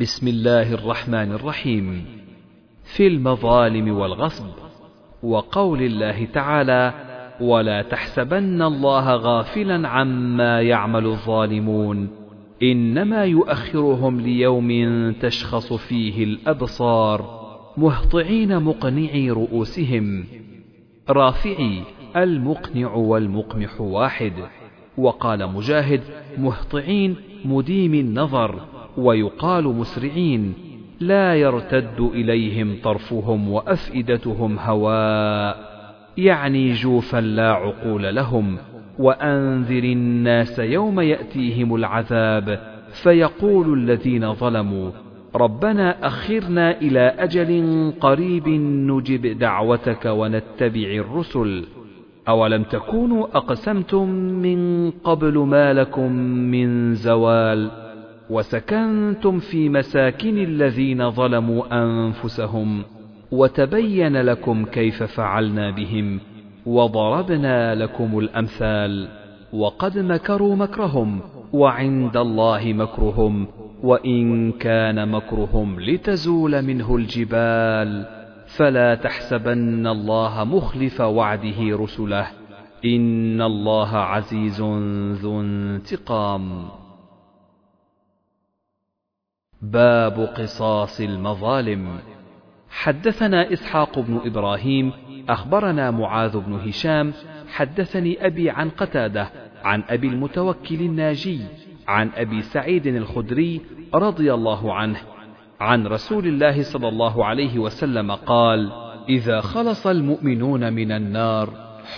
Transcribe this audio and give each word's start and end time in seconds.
بسم 0.00 0.28
الله 0.28 0.74
الرحمن 0.74 1.32
الرحيم. 1.32 2.04
في 2.96 3.06
المظالم 3.06 3.98
والغصب. 3.98 4.46
وقول 5.22 5.82
الله 5.82 6.24
تعالى 6.24 6.92
ولا 7.40 7.82
تحسبن 7.82 8.62
الله 8.62 9.14
غافلا 9.14 9.88
عما 9.88 10.60
يعمل 10.62 11.06
الظالمون. 11.06 12.08
إنما 12.62 13.24
يؤخرهم 13.24 14.20
ليوم 14.20 14.70
تشخص 15.12 15.72
فيه 15.72 16.24
الأبصار. 16.24 17.46
مهطعين 17.76 18.62
مقنعي 18.62 19.30
رؤوسهم. 19.30 20.24
رافعي 21.10 21.82
المقنع 22.16 22.94
والمقمح 22.94 23.80
واحد. 23.80 24.32
وقال 24.98 25.52
مجاهد 25.52 26.00
مهطعين 26.38 27.16
مديم 27.44 27.94
النظر. 27.94 28.75
ويقال 28.98 29.64
مسرعين 29.64 30.54
لا 31.00 31.34
يرتد 31.34 32.00
إليهم 32.00 32.76
طرفهم 32.82 33.48
وأفئدتهم 33.48 34.58
هواء 34.58 35.76
يعني 36.16 36.72
جوفا 36.72 37.20
لا 37.20 37.52
عقول 37.52 38.14
لهم 38.14 38.56
وأنذر 38.98 39.84
الناس 39.84 40.58
يوم 40.58 41.00
يأتيهم 41.00 41.74
العذاب 41.74 42.76
فيقول 43.02 43.78
الذين 43.78 44.34
ظلموا 44.34 44.90
ربنا 45.34 46.06
أخرنا 46.06 46.80
إلى 46.80 47.00
أجل 47.00 47.92
قريب 48.00 48.48
نجب 48.48 49.38
دعوتك 49.38 50.06
ونتبع 50.06 50.88
الرسل. 50.88 51.64
أولم 52.28 52.62
تكونوا 52.62 53.26
أقسمتم 53.36 54.08
من 54.14 54.90
قبل 54.90 55.38
ما 55.38 55.72
لكم 55.72 56.12
من 56.50 56.94
زوال؟ 56.94 57.85
وسكنتم 58.30 59.38
في 59.38 59.68
مساكن 59.68 60.38
الذين 60.38 61.10
ظلموا 61.10 61.84
أنفسهم 61.84 62.82
وتبين 63.32 64.16
لكم 64.16 64.64
كيف 64.64 65.02
فعلنا 65.02 65.70
بهم 65.70 66.20
وضربنا 66.66 67.74
لكم 67.74 68.18
الأمثال 68.18 69.08
وقد 69.52 69.98
مكروا 69.98 70.56
مكرهم 70.56 71.20
وعند 71.52 72.16
الله 72.16 72.72
مكرهم 72.72 73.46
وإن 73.82 74.52
كان 74.52 75.08
مكرهم 75.08 75.80
لتزول 75.80 76.62
منه 76.62 76.96
الجبال 76.96 78.06
فلا 78.56 78.94
تحسبن 78.94 79.86
الله 79.86 80.44
مخلف 80.44 81.00
وعده 81.00 81.56
رسله 81.60 82.26
إن 82.84 83.42
الله 83.42 83.96
عزيز 83.96 84.60
ذو 85.22 85.40
انتقام 85.40 86.68
باب 89.62 90.20
قصاص 90.20 91.00
المظالم. 91.00 91.98
حدثنا 92.70 93.52
إسحاق 93.52 93.98
بن 93.98 94.20
إبراهيم 94.24 94.92
أخبرنا 95.28 95.90
معاذ 95.90 96.38
بن 96.38 96.52
هشام 96.52 97.12
حدثني 97.48 98.26
أبي 98.26 98.50
عن 98.50 98.70
قتادة 98.70 99.30
عن 99.64 99.82
أبي 99.88 100.08
المتوكل 100.08 100.80
الناجي 100.80 101.40
عن 101.88 102.10
أبي 102.16 102.42
سعيد 102.42 102.86
الخدري 102.86 103.60
رضي 103.94 104.34
الله 104.34 104.74
عنه 104.74 104.98
عن 105.60 105.86
رسول 105.86 106.26
الله 106.26 106.62
صلى 106.62 106.88
الله 106.88 107.24
عليه 107.24 107.58
وسلم 107.58 108.12
قال 108.12 108.72
إذا 109.08 109.40
خلص 109.40 109.86
المؤمنون 109.86 110.72
من 110.72 110.92
النار 110.92 111.50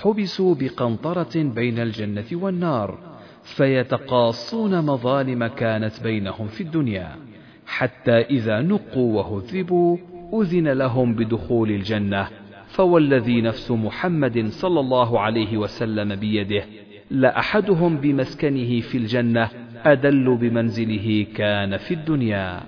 حبسوا 0.02 0.54
بقنطرة 0.54 1.42
بين 1.42 1.78
الجنة 1.78 2.26
والنار 2.32 2.98
فيتقاصون 3.42 4.80
مظالم 4.84 5.46
كانت 5.46 6.02
بينهم 6.02 6.46
في 6.46 6.60
الدنيا. 6.60 7.27
حتى 7.68 8.20
إذا 8.20 8.60
نقوا 8.60 9.22
وهذبوا 9.22 9.98
أذن 10.42 10.68
لهم 10.68 11.14
بدخول 11.14 11.70
الجنة. 11.70 12.28
فوالذي 12.68 13.40
نفس 13.40 13.70
محمد 13.70 14.48
صلى 14.48 14.80
الله 14.80 15.20
عليه 15.20 15.56
وسلم 15.56 16.14
بيده 16.16 16.64
لاحدهم 17.10 17.96
بمسكنه 17.96 18.80
في 18.80 18.98
الجنة 18.98 19.48
أدل 19.84 20.36
بمنزله 20.36 21.26
كان 21.34 21.76
في 21.76 21.94
الدنيا. 21.94 22.60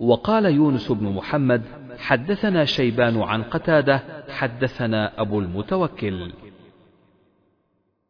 وقال 0.00 0.44
يونس 0.44 0.92
بن 0.92 1.06
محمد 1.06 1.62
حدثنا 1.98 2.64
شيبان 2.64 3.22
عن 3.22 3.42
قتادة 3.42 4.02
حدثنا 4.28 5.20
أبو 5.20 5.40
المتوكل. 5.40 6.30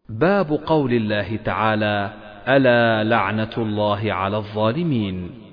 باب 0.09 0.53
قول 0.67 0.93
الله 0.93 1.37
تعالى 1.37 2.13
ألا 2.49 3.05
لعنة 3.05 3.55
الله 3.59 4.13
على 4.13 4.37
الظالمين. 4.37 5.48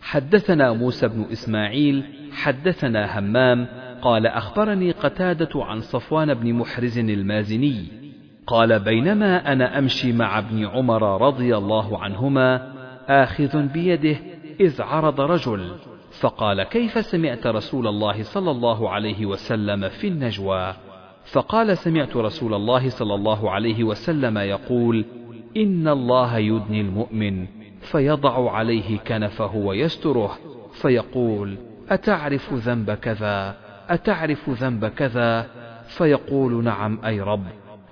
حدثنا 0.00 0.72
موسى 0.72 1.08
بن 1.08 1.26
إسماعيل 1.32 2.04
حدثنا 2.32 3.18
همام 3.18 3.66
قال 4.02 4.26
أخبرني 4.26 4.90
قتادة 4.90 5.64
عن 5.64 5.80
صفوان 5.80 6.34
بن 6.34 6.52
محرز 6.52 6.98
المازني 6.98 7.84
قال 8.46 8.80
بينما 8.80 9.52
أنا 9.52 9.78
أمشي 9.78 10.12
مع 10.12 10.38
ابن 10.38 10.66
عمر 10.66 11.26
رضي 11.26 11.56
الله 11.56 11.98
عنهما 11.98 12.72
آخذ 13.08 13.62
بيده 13.62 14.16
إذ 14.60 14.82
عرض 14.82 15.20
رجل 15.20 15.70
فقال 16.20 16.62
كيف 16.62 17.06
سمعت 17.06 17.46
رسول 17.46 17.86
الله 17.86 18.22
صلى 18.22 18.50
الله 18.50 18.90
عليه 18.90 19.26
وسلم 19.26 19.88
في 19.88 20.08
النجوى؟ 20.08 20.74
فقال 21.32 21.78
سمعت 21.78 22.16
رسول 22.16 22.54
الله 22.54 22.88
صلى 22.88 23.14
الله 23.14 23.50
عليه 23.50 23.84
وسلم 23.84 24.38
يقول 24.38 25.04
إن 25.56 25.88
الله 25.88 26.38
يدني 26.38 26.80
المؤمن. 26.80 27.46
فيضع 27.90 28.50
عليه 28.50 28.98
كنفه 28.98 29.56
ويستره 29.56 30.38
فيقول 30.72 31.56
أتعرف 31.90 32.52
ذنب 32.52 32.90
كذا؟ 32.90 33.56
أتعرف 33.88 34.50
ذنب 34.50 34.86
كذا؟ 34.86 35.46
فيقول 35.88 36.64
نعم 36.64 36.98
أي 37.04 37.20
رب. 37.20 37.44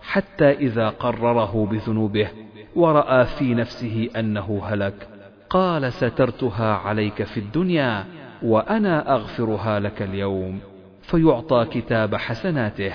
حتى 0.02 0.50
إذا 0.50 0.88
قرره 0.88 1.68
بذنوبه 1.70 2.28
ورأى 2.76 3.24
في 3.24 3.54
نفسه 3.54 4.08
أنه 4.16 4.62
هلك 4.64 5.08
قال 5.50 5.92
سترتها 5.92 6.74
عليك 6.74 7.22
في 7.22 7.40
الدنيا 7.40 8.04
وأنا 8.42 9.14
أغفرها 9.14 9.80
لك 9.80 10.02
اليوم. 10.02 10.60
فيعطى 11.02 11.66
كتاب 11.70 12.14
حسناته 12.14 12.92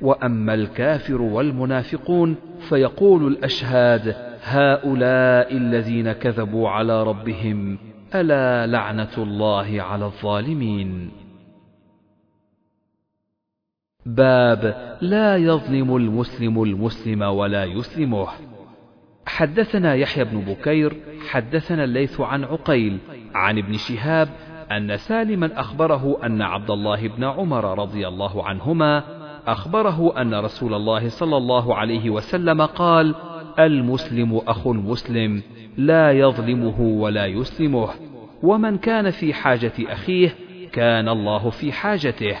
وأما 0.00 0.54
الكافر 0.54 1.22
والمنافقون 1.22 2.36
فيقول 2.68 3.26
الأشهاد 3.26 4.29
هؤلاء 4.42 5.56
الذين 5.56 6.12
كذبوا 6.12 6.68
على 6.68 7.02
ربهم 7.02 7.78
ألا 8.14 8.66
لعنة 8.66 9.14
الله 9.18 9.82
على 9.82 10.04
الظالمين؟ 10.04 11.10
باب 14.06 14.96
لا 15.00 15.36
يظلم 15.36 15.96
المسلم 15.96 16.62
المسلم 16.62 17.22
ولا 17.22 17.64
يسلمه. 17.64 18.28
حدثنا 19.26 19.94
يحيى 19.94 20.24
بن 20.24 20.40
بكير 20.40 20.96
حدثنا 21.30 21.84
الليث 21.84 22.20
عن 22.20 22.44
عقيل 22.44 22.98
عن 23.34 23.58
ابن 23.58 23.72
شهاب 23.72 24.28
أن 24.70 24.96
سالما 24.96 25.60
أخبره 25.60 26.26
أن 26.26 26.42
عبد 26.42 26.70
الله 26.70 27.08
بن 27.08 27.24
عمر 27.24 27.78
رضي 27.78 28.08
الله 28.08 28.44
عنهما 28.44 29.04
أخبره 29.46 30.20
أن 30.20 30.34
رسول 30.34 30.74
الله 30.74 31.08
صلى 31.08 31.36
الله 31.36 31.76
عليه 31.76 32.10
وسلم 32.10 32.62
قال: 32.62 33.14
المسلم 33.66 34.40
أخو 34.46 34.72
المسلم 34.72 35.42
لا 35.76 36.12
يظلمه 36.12 36.80
ولا 36.80 37.26
يسلمه، 37.26 37.88
ومن 38.42 38.78
كان 38.78 39.10
في 39.10 39.34
حاجة 39.34 39.72
أخيه 39.80 40.34
كان 40.72 41.08
الله 41.08 41.50
في 41.50 41.72
حاجته، 41.72 42.36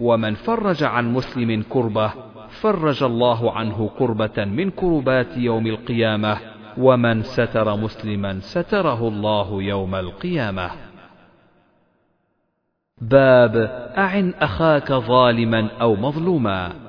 ومن 0.00 0.34
فرج 0.34 0.84
عن 0.84 1.12
مسلم 1.12 1.62
كربة 1.68 2.12
فرج 2.48 3.02
الله 3.02 3.52
عنه 3.52 3.90
كربة 3.98 4.44
من 4.44 4.70
كربات 4.70 5.36
يوم 5.36 5.66
القيامة 5.66 6.38
ومن 6.78 7.22
ستر 7.22 7.76
مسلما 7.76 8.40
ستره 8.40 9.08
الله 9.08 9.62
يوم 9.62 9.94
القيامة. 9.94 10.70
باب 13.00 13.56
أعن 13.98 14.34
أخاك 14.40 14.92
ظالما 14.92 15.68
أو 15.80 15.96
مظلوما. 15.96 16.85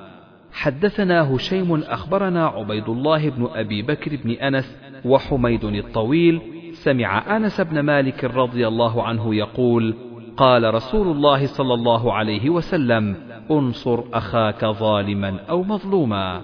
حدثنا 0.52 1.34
هشيم 1.34 1.82
أخبرنا 1.82 2.46
عبيد 2.46 2.88
الله 2.88 3.28
بن 3.28 3.48
أبي 3.54 3.82
بكر 3.82 4.16
بن 4.24 4.30
أنس 4.30 4.76
وحميد 5.04 5.64
الطويل 5.64 6.40
سمع 6.72 7.36
أنس 7.36 7.60
بن 7.60 7.80
مالك 7.80 8.24
رضي 8.24 8.68
الله 8.68 9.02
عنه 9.02 9.34
يقول 9.34 9.94
قال 10.36 10.74
رسول 10.74 11.08
الله 11.08 11.46
صلى 11.46 11.74
الله 11.74 12.12
عليه 12.12 12.50
وسلم 12.50 13.16
انصر 13.50 14.04
أخاك 14.12 14.64
ظالما 14.64 15.40
أو 15.50 15.62
مظلوما. 15.62 16.42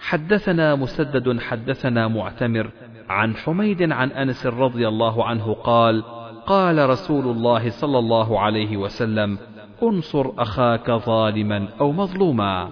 حدثنا 0.00 0.74
مسدد 0.74 1.40
حدثنا 1.40 2.08
معتمر 2.08 2.70
عن 3.08 3.36
حميد 3.36 3.92
عن 3.92 4.10
أنس 4.10 4.46
رضي 4.46 4.88
الله 4.88 5.24
عنه 5.24 5.52
قال 5.54 6.02
قال 6.46 6.90
رسول 6.90 7.24
الله 7.24 7.70
صلى 7.70 7.98
الله 7.98 8.40
عليه 8.40 8.76
وسلم 8.76 9.38
انصر 9.82 10.30
أخاك 10.38 10.90
ظالما 10.90 11.68
أو 11.80 11.92
مظلوما. 11.92 12.68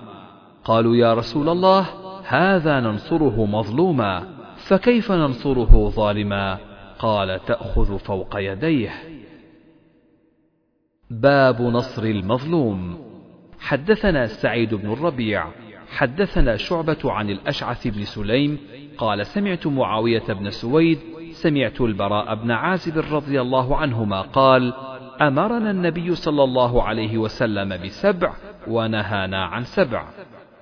قالوا 0.66 0.96
يا 0.96 1.14
رسول 1.14 1.48
الله 1.48 1.86
هذا 2.26 2.80
ننصره 2.80 3.46
مظلوما 3.46 4.22
فكيف 4.56 5.12
ننصره 5.12 5.88
ظالما؟ 5.88 6.58
قال 6.98 7.40
تأخذ 7.44 7.98
فوق 7.98 8.36
يديه. 8.36 8.90
باب 11.10 11.62
نصر 11.62 12.02
المظلوم. 12.02 12.98
حدثنا 13.60 14.26
سعيد 14.26 14.74
بن 14.74 14.92
الربيع 14.92 15.46
حدثنا 15.88 16.56
شعبة 16.56 16.98
عن 17.04 17.30
الأشعث 17.30 17.86
بن 17.86 18.04
سليم 18.04 18.58
قال 18.98 19.26
سمعت 19.26 19.66
معاوية 19.66 20.26
بن 20.28 20.50
سويد 20.50 20.98
سمعت 21.30 21.80
البراء 21.80 22.34
بن 22.34 22.50
عازب 22.50 23.14
رضي 23.14 23.40
الله 23.40 23.76
عنهما 23.76 24.20
قال 24.20 24.72
أمرنا 25.20 25.70
النبي 25.70 26.14
صلى 26.14 26.44
الله 26.44 26.82
عليه 26.82 27.18
وسلم 27.18 27.82
بسبع 27.82 28.32
ونهانا 28.68 29.44
عن 29.44 29.64
سبع. 29.64 30.04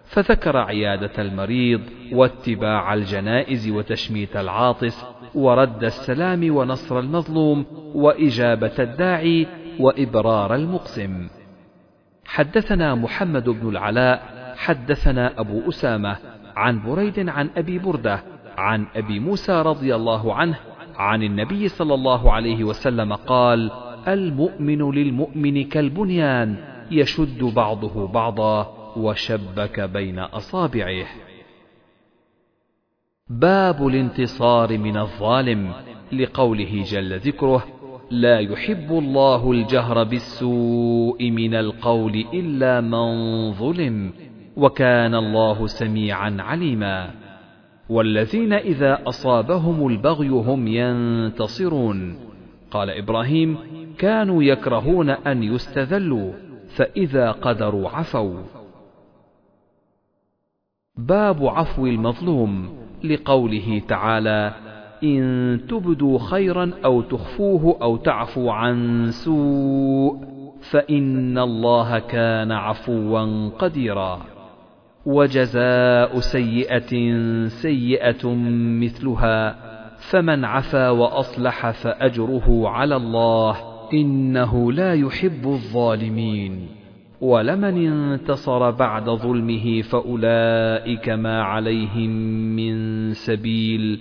فذكر 0.05 0.57
عيادة 0.57 1.23
المريض 1.23 1.81
واتباع 2.13 2.95
الجنائز 2.95 3.69
وتشميت 3.71 4.37
العاطس 4.37 5.05
ورد 5.35 5.85
السلام 5.85 6.57
ونصر 6.57 6.99
المظلوم 6.99 7.67
وإجابة 7.95 8.73
الداعي 8.79 9.47
وإبرار 9.81 10.55
المقسم. 10.55 11.29
حدثنا 12.25 12.95
محمد 12.95 13.49
بن 13.49 13.69
العلاء 13.69 14.35
حدثنا 14.57 15.41
أبو 15.41 15.69
أسامة 15.69 16.17
عن 16.57 16.83
بريد 16.83 17.29
عن 17.29 17.51
أبي 17.57 17.79
بردة 17.79 18.23
عن 18.59 18.87
أبي 18.97 19.21
موسى 19.21 19.63
رضي 19.63 19.95
الله 19.95 20.35
عنه 20.35 20.57
عن 20.97 21.23
النبي 21.23 21.69
صلى 21.69 21.95
الله 21.95 22.33
عليه 22.33 22.65
وسلم 22.65 23.13
قال 23.13 23.71
المؤمن 24.09 24.91
للمؤمن 24.91 25.65
كالبنيان 25.65 26.57
يشد 26.91 27.45
بعضه 27.45 28.07
بعضا 28.09 28.74
وشبك 28.97 29.81
بين 29.81 30.19
أصابعه. 30.19 31.07
باب 33.29 33.87
الانتصار 33.87 34.79
من 34.79 34.97
الظالم 34.97 35.73
لقوله 36.13 36.83
جل 36.87 37.19
ذكره 37.19 37.65
لا 38.11 38.39
يحب 38.39 38.91
الله 38.91 39.51
الجهر 39.53 40.05
بالسوء 40.05 41.31
من 41.31 41.55
القول 41.55 42.25
إلا 42.35 42.81
من 42.81 43.53
ظلم 43.53 44.13
وكان 44.57 45.15
الله 45.15 45.67
سميعا 45.67 46.37
عليما. 46.41 47.11
والذين 47.89 48.53
إذا 48.53 48.99
أصابهم 49.07 49.87
البغي 49.87 50.29
هم 50.29 50.69
ينتصرون. 50.69 52.17
قال 52.71 52.91
إبراهيم 52.91 53.59
كانوا 53.99 54.43
يكرهون 54.43 55.11
أن 55.11 55.43
يستذلوا 55.43 56.33
فإذا 56.77 57.31
قدروا 57.31 57.89
عفوا. 57.89 58.64
باب 60.99 61.47
عفو 61.47 61.87
المظلوم 61.87 62.69
لقوله 63.05 63.83
تعالى 63.89 64.55
إن 65.05 65.61
تبدوا 65.69 66.19
خيرا 66.19 66.71
أو 66.85 67.01
تخفوه 67.01 67.79
أو 67.83 67.97
تعفو 67.97 68.51
عن 68.51 69.07
سوء 69.11 70.17
فإن 70.71 71.39
الله 71.39 71.99
كان 71.99 72.53
عفوا 72.53 73.49
قديرا. 73.49 74.21
وجزاء 75.07 76.21
سيئة 76.21 77.19
سيئة 77.49 78.35
مثلها 78.81 79.57
فمن 80.11 80.45
عفا 80.45 80.91
وأصلح 80.91 81.71
فأجره 81.71 82.69
على 82.69 82.97
الله 82.97 83.57
إنه 83.93 84.73
لا 84.73 84.95
يحب 84.95 85.47
الظالمين. 85.47 86.84
ولمن 87.21 87.87
انتصر 87.87 88.71
بعد 88.71 89.11
ظلمه 89.11 89.83
فأولئك 89.83 91.09
ما 91.09 91.43
عليهم 91.43 92.11
من 92.57 93.13
سبيل 93.13 94.01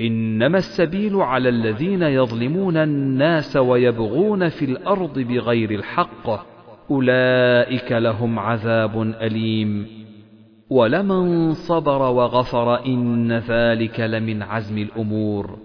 إنما 0.00 0.58
السبيل 0.58 1.16
على 1.16 1.48
الذين 1.48 2.02
يظلمون 2.02 2.76
الناس 2.76 3.56
ويبغون 3.56 4.48
في 4.48 4.64
الأرض 4.64 5.18
بغير 5.18 5.70
الحق 5.70 6.30
أولئك 6.90 7.92
لهم 7.92 8.38
عذاب 8.38 9.02
أليم. 9.02 9.86
ولمن 10.70 11.52
صبر 11.52 12.02
وغفر 12.02 12.86
إن 12.86 13.32
ذلك 13.32 14.00
لمن 14.00 14.42
عزم 14.42 14.78
الأمور. 14.78 15.58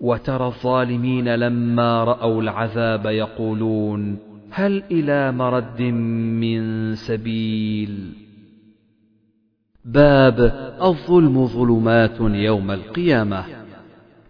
وترى 0.00 0.46
الظالمين 0.46 1.34
لما 1.34 2.04
رأوا 2.04 2.42
العذاب 2.42 3.06
يقولون 3.06 4.31
هل 4.54 4.82
إلى 4.90 5.32
مرد 5.32 5.82
من 5.82 6.94
سبيل؟ 6.94 8.12
باب 9.84 10.40
الظلم 10.82 11.46
ظلمات 11.46 12.20
يوم 12.20 12.70
القيامة. 12.70 13.44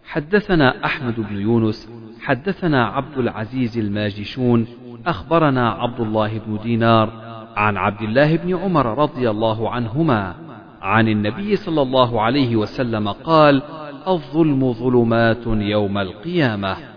حدثنا 0.03 0.85
أحمد 0.85 1.19
بن 1.19 1.35
يونس 1.35 1.89
حدثنا 2.21 2.85
عبد 2.85 3.17
العزيز 3.17 3.77
الماجشون 3.77 4.67
أخبرنا 5.05 5.69
عبد 5.69 5.99
الله 5.99 6.39
بن 6.39 6.59
دينار 6.63 7.09
عن 7.55 7.77
عبد 7.77 8.01
الله 8.01 8.37
بن 8.37 8.55
عمر 8.55 8.97
رضي 8.97 9.29
الله 9.29 9.69
عنهما 9.69 10.35
عن 10.81 11.07
النبي 11.07 11.55
صلى 11.55 11.81
الله 11.81 12.21
عليه 12.21 12.55
وسلم 12.55 13.09
قال 13.09 13.61
الظلم 14.07 14.73
ظلمات 14.73 15.47
يوم 15.47 15.97
القيامة. 15.97 16.92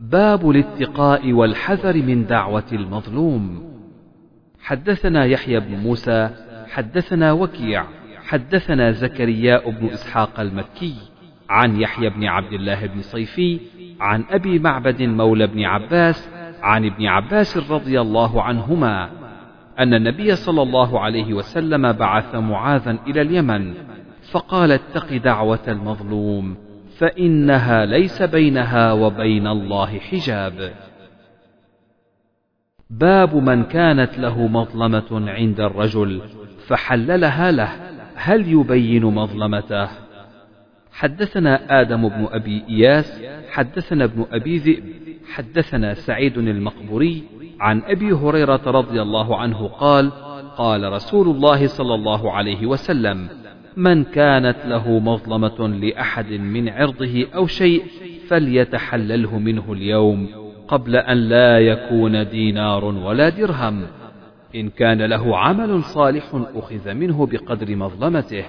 باب 0.00 0.50
الاتقاء 0.50 1.32
والحذر 1.32 1.96
من 1.96 2.26
دعوة 2.26 2.64
المظلوم. 2.72 3.70
حدثنا 4.60 5.24
يحيى 5.24 5.60
بن 5.60 5.76
موسى 5.76 6.30
حدثنا 6.68 7.32
وكيع 7.32 7.84
حدثنا 8.26 8.90
زكرياء 8.92 9.70
بن 9.70 9.86
إسحاق 9.86 10.40
المكي 10.40 10.94
عن 11.48 11.80
يحيى 11.80 12.10
بن 12.10 12.24
عبد 12.24 12.52
الله 12.52 12.86
بن 12.86 13.02
صيفي 13.02 13.60
عن 14.00 14.24
أبي 14.30 14.58
معبد 14.58 15.02
مولى 15.02 15.46
بن 15.46 15.64
عباس 15.64 16.28
عن 16.62 16.84
ابن 16.84 17.06
عباس 17.06 17.70
رضي 17.70 18.00
الله 18.00 18.42
عنهما 18.42 19.10
أن 19.78 19.94
النبي 19.94 20.36
صلى 20.36 20.62
الله 20.62 21.00
عليه 21.00 21.34
وسلم 21.34 21.92
بعث 21.92 22.34
معاذا 22.34 22.98
إلى 23.06 23.22
اليمن 23.22 23.74
فقال 24.30 24.72
اتق 24.72 25.16
دعوة 25.16 25.64
المظلوم. 25.68 26.69
فإنها 27.00 27.86
ليس 27.86 28.22
بينها 28.22 28.92
وبين 28.92 29.46
الله 29.46 29.98
حجاب. 29.98 30.72
باب 32.90 33.36
من 33.36 33.64
كانت 33.64 34.18
له 34.18 34.46
مظلمة 34.46 35.30
عند 35.30 35.60
الرجل 35.60 36.22
فحللها 36.66 37.50
له، 37.50 37.68
هل 38.14 38.52
يبين 38.52 39.04
مظلمته؟ 39.04 39.88
حدثنا 40.92 41.80
آدم 41.80 42.08
بن 42.08 42.28
أبي 42.32 42.64
إياس، 42.68 43.22
حدثنا 43.50 44.04
ابن 44.04 44.26
أبي 44.32 44.58
ذئب، 44.58 44.84
حدثنا 45.32 45.94
سعيد 45.94 46.38
المقبوري 46.38 47.24
عن 47.60 47.82
أبي 47.82 48.12
هريرة 48.12 48.62
رضي 48.66 49.02
الله 49.02 49.36
عنه 49.36 49.68
قال: 49.68 50.10
قال 50.56 50.92
رسول 50.92 51.28
الله 51.28 51.66
صلى 51.66 51.94
الله 51.94 52.32
عليه 52.32 52.66
وسلم: 52.66 53.39
من 53.76 54.04
كانت 54.04 54.56
له 54.64 54.98
مظلمة 54.98 55.68
لأحد 55.68 56.32
من 56.32 56.68
عرضه 56.68 57.26
أو 57.34 57.46
شيء 57.46 57.82
فليتحلله 58.28 59.38
منه 59.38 59.72
اليوم 59.72 60.28
قبل 60.68 60.96
أن 60.96 61.16
لا 61.16 61.58
يكون 61.58 62.28
دينار 62.28 62.84
ولا 62.84 63.28
درهم. 63.28 63.86
إن 64.54 64.68
كان 64.68 65.02
له 65.02 65.38
عمل 65.38 65.82
صالح 65.82 66.24
أخذ 66.54 66.94
منه 66.94 67.26
بقدر 67.26 67.76
مظلمته 67.76 68.44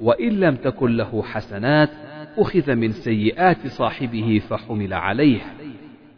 وإن 0.00 0.40
لم 0.40 0.56
تكن 0.56 0.96
له 0.96 1.22
حسنات 1.22 1.90
أخذ 2.38 2.74
من 2.74 2.92
سيئات 2.92 3.66
صاحبه 3.66 4.42
فحمل 4.48 4.94
عليه. 4.94 5.40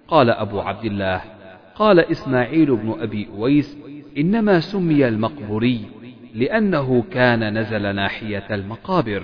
قال 0.09 0.31
أبو 0.31 0.61
عبد 0.61 0.85
الله 0.85 1.21
قال 1.75 2.01
إسماعيل 2.01 2.77
بن 2.77 2.95
أبي 3.01 3.29
أويس 3.37 3.79
إنما 4.19 4.61
سمي 4.61 5.09
المقبوري 5.09 5.81
لأنه 6.35 7.03
كان 7.03 7.59
نزل 7.59 7.95
ناحية 7.95 8.47
المقابر. 8.51 9.23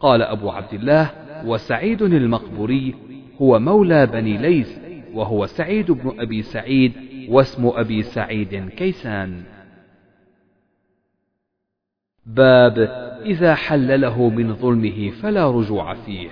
قال 0.00 0.22
أبو 0.22 0.50
عبد 0.50 0.74
الله 0.74 1.10
وسعيد 1.44 2.02
المقبوري 2.02 2.94
هو 3.42 3.58
مولى 3.58 4.06
بني 4.06 4.36
ليث 4.38 4.78
وهو 5.14 5.46
سعيد 5.46 5.90
بن 5.90 6.20
أبي 6.20 6.42
سعيد 6.42 6.92
واسم 7.28 7.66
أبي 7.66 8.02
سعيد 8.02 8.68
كيسان. 8.68 9.42
باب 12.26 12.78
إذا 13.24 13.54
حل 13.54 14.00
له 14.00 14.28
من 14.28 14.54
ظلمه 14.54 15.10
فلا 15.10 15.50
رجوع 15.50 15.94
فيه. 15.94 16.30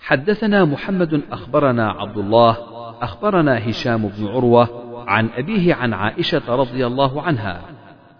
حدثنا 0.00 0.64
محمد 0.64 1.22
أخبرنا 1.30 1.90
عبد 1.90 2.18
الله 2.18 2.56
أخبرنا 3.02 3.70
هشام 3.70 4.08
بن 4.08 4.26
عروة 4.26 4.86
عن 5.08 5.28
أبيه 5.28 5.74
عن 5.74 5.92
عائشة 5.92 6.54
رضي 6.56 6.86
الله 6.86 7.22
عنها. 7.22 7.75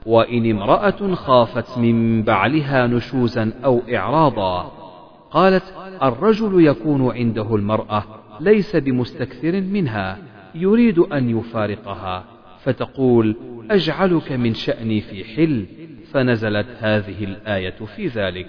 وإن 0.07 0.51
امرأة 0.51 1.15
خافت 1.15 1.79
من 1.79 2.23
بعلها 2.23 2.87
نشوزا 2.87 3.53
أو 3.65 3.83
إعراضا. 3.95 4.63
قالت 5.31 5.75
الرجل 6.03 6.67
يكون 6.67 7.17
عنده 7.17 7.57
المرأة 7.57 8.05
ليس 8.41 8.77
بمستكثر 8.77 9.61
منها 9.61 10.19
يريد 10.55 10.99
أن 10.99 11.39
يفارقها. 11.39 12.25
فتقول 12.59 13.37
أجعلك 13.71 14.33
من 14.33 14.55
شأني 14.55 15.01
في 15.01 15.25
حل 15.25 15.67
فنزلت 16.13 16.67
هذه 16.79 17.25
الآية 17.25 17.77
في 17.97 18.07
ذلك. 18.07 18.49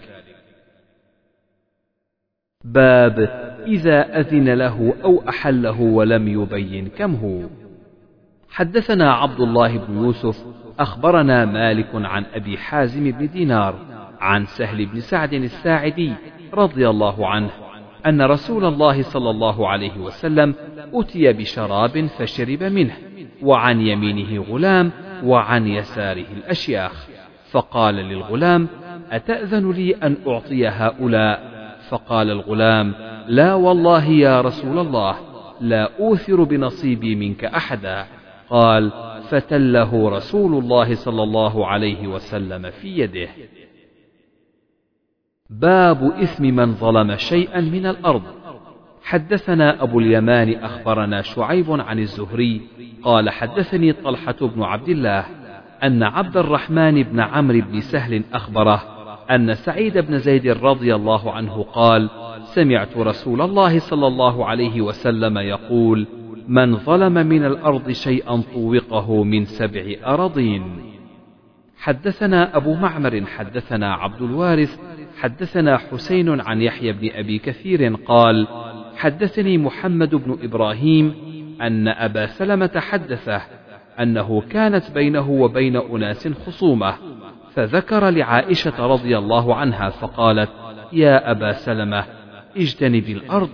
باب 2.63 3.19
إذا 3.67 4.19
أذن 4.19 4.53
له 4.53 4.93
أو 5.03 5.29
أحله 5.29 5.81
ولم 5.81 6.27
يبين 6.27 6.87
كم 6.87 7.15
هو. 7.15 7.66
حدثنا 8.57 9.13
عبد 9.13 9.39
الله 9.39 9.77
بن 9.77 9.97
يوسف 9.97 10.45
أخبرنا 10.79 11.45
مالك 11.45 11.89
عن 11.93 12.25
أبي 12.33 12.57
حازم 12.57 13.11
بن 13.11 13.27
دينار 13.27 13.75
عن 14.19 14.45
سهل 14.45 14.85
بن 14.85 14.99
سعد 14.99 15.33
الساعدي 15.33 16.13
رضي 16.53 16.89
الله 16.89 17.27
عنه 17.27 17.49
أن 18.05 18.21
رسول 18.21 18.65
الله 18.65 19.01
صلى 19.01 19.29
الله 19.29 19.67
عليه 19.67 19.97
وسلم 19.97 20.55
أتي 20.93 21.33
بشراب 21.33 22.05
فشرب 22.05 22.63
منه 22.63 22.93
وعن 23.41 23.81
يمينه 23.81 24.43
غلام 24.43 24.91
وعن 25.23 25.67
يساره 25.67 26.25
الأشياخ. 26.37 27.07
فقال 27.51 27.95
للغلام 27.95 28.67
أتأذن 29.11 29.71
لي 29.71 29.95
أن 29.95 30.17
أعطي 30.27 30.67
هؤلاء؟ 30.67 31.57
فقال 31.89 32.29
الغلام 32.29 32.93
لا 33.27 33.53
والله 33.53 34.05
يا 34.05 34.41
رسول 34.41 34.79
الله 34.79 35.15
لا 35.61 35.89
أوثر 35.99 36.43
بنصيبي 36.43 37.15
منك 37.15 37.45
أحدا. 37.45 38.16
قال 38.49 38.91
فتله 39.29 40.09
رسول 40.09 40.63
الله 40.63 40.95
صلى 40.95 41.23
الله 41.23 41.67
عليه 41.67 42.07
وسلم 42.07 42.69
في 42.69 42.99
يده. 42.99 43.29
باب 45.49 46.03
إثم 46.03 46.43
من 46.43 46.73
ظلم 46.73 47.15
شيئا 47.15 47.61
من 47.61 47.85
الأرض. 47.85 48.23
حدثنا 49.03 49.83
أبو 49.83 49.99
اليمان 49.99 50.53
أخبرنا 50.53 51.21
شعيب 51.21 51.71
عن 51.71 51.99
الزهري 51.99 52.61
قال 53.03 53.29
حدثني 53.29 53.93
طلحة 53.93 54.35
بن 54.41 54.63
عبد 54.63 54.89
الله 54.89 55.25
أن 55.83 56.03
عبد 56.03 56.37
الرحمن 56.37 57.03
بن 57.03 57.19
عمرو 57.19 57.61
بن 57.61 57.81
سهل 57.81 58.23
أخبره 58.33 58.83
أن 59.31 59.53
سعيد 59.53 59.97
بن 59.97 60.17
زيد 60.17 60.47
رضي 60.47 60.95
الله 60.95 61.31
عنه 61.31 61.63
قال 61.63 62.09
سمعت 62.43 62.97
رسول 62.97 63.41
الله 63.41 63.79
صلى 63.79 64.07
الله 64.07 64.45
عليه 64.45 64.81
وسلم 64.81 65.37
يقول 65.37 66.07
من 66.47 66.77
ظلم 66.77 67.13
من 67.13 67.45
الأرض 67.45 67.91
شيئا 67.91 68.43
طوقه 68.53 69.23
من 69.23 69.45
سبع 69.45 69.95
أراضين. 70.05 70.63
حدثنا 71.77 72.57
أبو 72.57 72.73
معمر 72.73 73.25
حدثنا 73.25 73.93
عبد 73.93 74.21
الوارث 74.21 74.79
حدثنا 75.17 75.77
حسين 75.77 76.41
عن 76.41 76.61
يحيى 76.61 76.93
بن 76.93 77.09
أبي 77.13 77.39
كثير 77.39 77.95
قال 77.95 78.47
حدثني 78.95 79.57
محمد 79.57 80.15
بن 80.15 80.37
إبراهيم 80.43 81.13
أن 81.61 81.87
أبا 81.87 82.25
سلمة 82.25 82.71
حدثه 82.75 83.41
أنه 83.99 84.41
كانت 84.41 84.91
بينه 84.91 85.29
وبين 85.29 85.75
أناس 85.75 86.27
خصومة 86.27 86.93
فذكر 87.53 88.09
لعائشة 88.09 88.87
رضي 88.87 89.17
الله 89.17 89.55
عنها 89.55 89.89
فقالت 89.89 90.49
يا 90.93 91.31
أبا 91.31 91.51
سلمة 91.51 92.05
اجتنب 92.57 93.09
الأرض. 93.09 93.49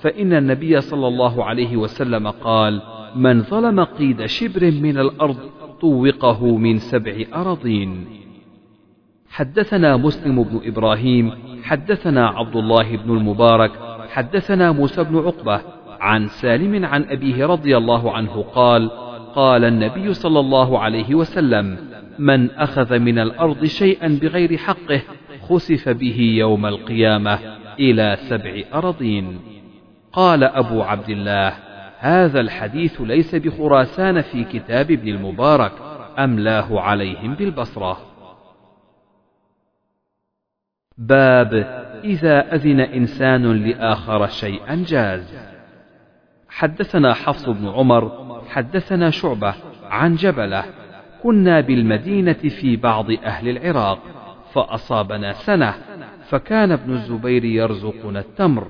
فإن 0.00 0.32
النبي 0.32 0.80
صلى 0.80 1.08
الله 1.08 1.44
عليه 1.44 1.76
وسلم 1.76 2.28
قال 2.28 2.82
من 3.16 3.42
ظلم 3.42 3.84
قيد 3.84 4.26
شبر 4.26 4.70
من 4.70 4.98
الأرض 4.98 5.36
طوقه 5.80 6.56
من 6.56 6.78
سبع 6.78 7.24
أراضين. 7.34 8.06
حدثنا 9.30 9.96
مسلم 9.96 10.42
بن 10.42 10.60
إبراهيم 10.64 11.32
حدثنا 11.62 12.28
عبد 12.28 12.56
الله 12.56 12.96
بن 12.96 13.16
المبارك 13.16 13.70
حدثنا 14.08 14.72
موسى 14.72 15.04
بن 15.04 15.18
عقبة 15.18 15.60
عن 16.00 16.26
سالم 16.28 16.84
عن 16.84 17.04
أبيه 17.04 17.46
رضي 17.46 17.76
الله 17.76 18.12
عنه 18.12 18.42
قال 18.42 18.90
قال 19.34 19.64
النبي 19.64 20.14
صلى 20.14 20.40
الله 20.40 20.78
عليه 20.78 21.14
وسلم 21.14 21.78
من 22.18 22.50
أخذ 22.50 22.98
من 22.98 23.18
الأرض 23.18 23.64
شيئا 23.64 24.18
بغير 24.22 24.56
حقه 24.56 25.02
خسف 25.48 25.88
به 25.88 26.20
يوم 26.20 26.66
القيامة 26.66 27.38
إلى 27.80 28.16
سبع 28.20 28.62
أراضين. 28.74 29.57
قال 30.12 30.44
أبو 30.44 30.82
عبد 30.82 31.08
الله 31.08 31.52
هذا 31.98 32.40
الحديث 32.40 33.00
ليس 33.00 33.34
بخراسان 33.34 34.20
في 34.20 34.44
كتاب 34.44 34.90
ابن 34.90 35.08
المبارك 35.08 35.72
أملاه 36.18 36.80
عليهم 36.80 37.34
بالبصرة؟ 37.34 37.98
باب 40.98 41.54
إذا 42.04 42.54
أذن 42.54 42.80
إنسان 42.80 43.52
لآخر 43.52 44.26
شيئا 44.26 44.84
جاز. 44.86 45.38
حدثنا 46.48 47.14
حفص 47.14 47.48
بن 47.48 47.68
عمر 47.68 48.42
حدثنا 48.48 49.10
شعبة 49.10 49.54
عن 49.84 50.14
جبلة 50.14 50.64
كنا 51.22 51.60
بالمدينة 51.60 52.32
في 52.32 52.76
بعض 52.76 53.10
أهل 53.10 53.48
العراق 53.48 53.98
فأصابنا 54.52 55.32
سنة 55.32 55.74
فكان 56.28 56.72
ابن 56.72 56.92
الزبير 56.92 57.44
يرزقنا 57.44 58.20
التمر. 58.20 58.66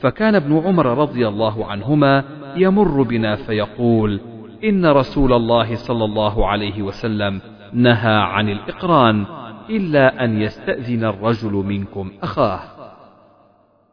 فكان 0.00 0.34
ابن 0.34 0.62
عمر 0.66 0.86
رضي 0.98 1.28
الله 1.28 1.66
عنهما 1.66 2.24
يمر 2.56 3.02
بنا 3.02 3.36
فيقول 3.36 4.20
إن 4.64 4.86
رسول 4.86 5.32
الله 5.32 5.74
صلى 5.74 6.04
الله 6.04 6.46
عليه 6.46 6.82
وسلم 6.82 7.40
نهى 7.72 8.16
عن 8.16 8.48
الإقران 8.48 9.26
إلا 9.70 10.24
أن 10.24 10.40
يستأذن 10.40 11.04
الرجل 11.04 11.52
منكم 11.52 12.12
أخاه. 12.22 12.60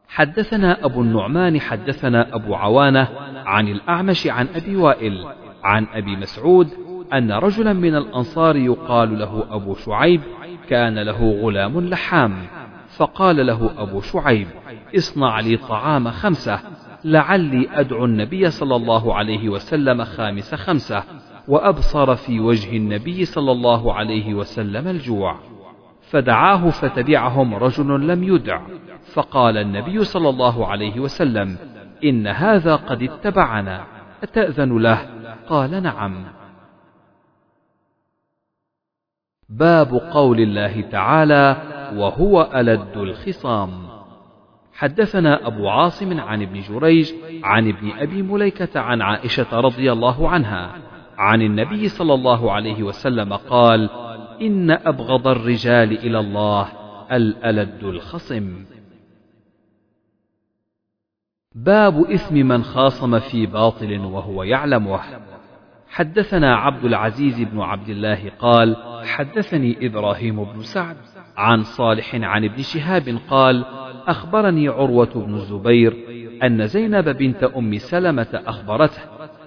حدثنا 0.08 0.86
أبو 0.86 1.02
النعمان 1.02 1.62
حدثنا 1.62 2.36
أبو 2.36 2.56
عوانة 2.56 3.08
عن 3.46 3.68
الأعمش 3.68 4.28
عن 4.28 4.48
أبي 4.56 4.76
وائل 4.76 5.26
عن 5.64 5.88
أبي 5.94 6.16
مسعود 6.16 6.68
أن 7.14 7.32
رجلا 7.32 7.74
من 7.74 7.96
الأنصار 7.96 8.56
يقال 8.56 9.20
له 9.20 9.46
أبو 9.52 9.76
شعيب 9.76 10.22
كان 10.70 11.00
له 11.00 11.40
غلام 11.42 11.80
لحام 11.80 12.34
فقال 12.98 13.46
له 13.46 13.72
أبو 13.78 14.02
شعيب 14.02 14.48
اصنع 14.96 15.40
لي 15.40 15.58
طعام 15.58 16.10
خمسة 16.10 16.60
لعلي 17.04 17.70
أدعو 17.72 18.06
النبي 18.06 18.50
صلى 18.50 18.76
الله 18.76 19.16
عليه 19.16 19.50
وسلم 19.50 20.04
خامس 20.04 20.56
خمسة 20.56 21.04
وأبصر 21.48 22.16
في 22.16 22.40
وجه 22.40 22.78
النبي 22.78 23.26
صلى 23.26 23.52
الله 23.52 23.94
عليه 23.94 24.34
وسلم 24.34 24.88
الجوع. 24.88 25.40
فدعاه 26.02 26.70
فتبعهم 26.70 27.56
رجل 27.56 28.08
لم 28.08 28.24
يدع 28.24 28.62
فقال 29.14 29.58
النبي 29.58 30.04
صلى 30.04 30.30
الله 30.30 30.68
عليه 30.68 31.00
وسلم 31.00 31.58
إن 32.04 32.28
هذا 32.28 32.76
قد 32.76 33.04
اتبعنا 33.04 33.86
أتأذن 34.24 34.78
له؟ 34.78 35.10
قال 35.50 35.84
نعم. 35.84 36.26
باب 39.50 39.94
قول 39.94 40.40
الله 40.40 40.82
تعالى 40.82 41.58
وهو 41.96 42.50
ألد 42.56 42.98
الخصام. 42.98 43.93
حدثنا 44.84 45.48
أبو 45.48 45.70
عاصم 45.70 46.20
عن 46.20 46.42
ابن 46.42 46.62
جريج 46.62 47.14
عن 47.44 47.68
ابن 47.70 47.92
أبي 47.92 48.22
مليكة 48.22 48.80
عن 48.80 49.02
عائشة 49.02 49.60
رضي 49.60 49.92
الله 49.92 50.30
عنها 50.30 50.76
عن 51.18 51.42
النبي 51.42 51.90
صلى 51.90 52.14
الله 52.14 52.52
عليه 52.52 52.84
وسلم 52.84 53.34
قال 53.34 53.90
إن 54.42 54.72
أبغض 54.72 55.28
الرجال 55.28 55.98
إلى 55.98 56.20
الله 56.20 56.68
الألد 57.12 57.84
الخصم. 57.84 58.66
باب 61.56 62.12
إثم 62.12 62.36
من 62.36 62.64
خاصم 62.64 63.20
في 63.20 63.46
باطل 63.46 64.00
وهو 64.00 64.44
يعلمه. 64.44 65.00
حدثنا 65.88 66.56
عبد 66.56 66.86
العزيز 66.86 67.42
بن 67.42 67.60
عبد 67.60 67.90
الله 67.90 68.32
قال 68.40 68.78
حدثني 69.06 69.88
إبراهيم 69.88 70.44
بن 70.44 70.62
سعد. 70.62 70.98
عن 71.38 71.64
صالح 71.64 72.16
عن 72.16 72.46
ابن 72.46 72.62
شهاب 72.62 73.18
قال 73.30 73.66
أخبرني 74.08 74.68
عروة 74.68 75.10
بن 75.16 75.34
الزبير 75.34 75.98
أن 76.44 76.68
زينب 76.68 77.10
بنت 77.10 77.44
أم 77.44 77.78
سلمة 77.78 78.42
أخبرته 78.46 79.02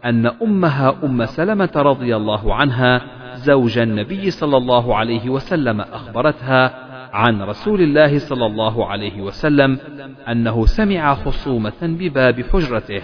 أن 0.04 0.26
أمها 0.26 0.96
أم 1.04 1.24
سلمة 1.24 1.72
رضي 1.76 2.16
الله 2.16 2.54
عنها 2.54 3.02
زوج 3.34 3.78
النبي 3.78 4.30
صلى 4.30 4.56
الله 4.56 4.96
عليه 4.96 5.30
وسلم 5.30 5.80
أخبرتها 5.80 6.86
عن 7.12 7.42
رسول 7.42 7.80
الله 7.80 8.18
صلى 8.18 8.46
الله 8.46 8.86
عليه 8.86 9.22
وسلم 9.22 9.78
أنه 10.28 10.66
سمع 10.66 11.14
خصومة 11.14 11.72
بباب 11.82 12.42
حجرته 12.52 13.02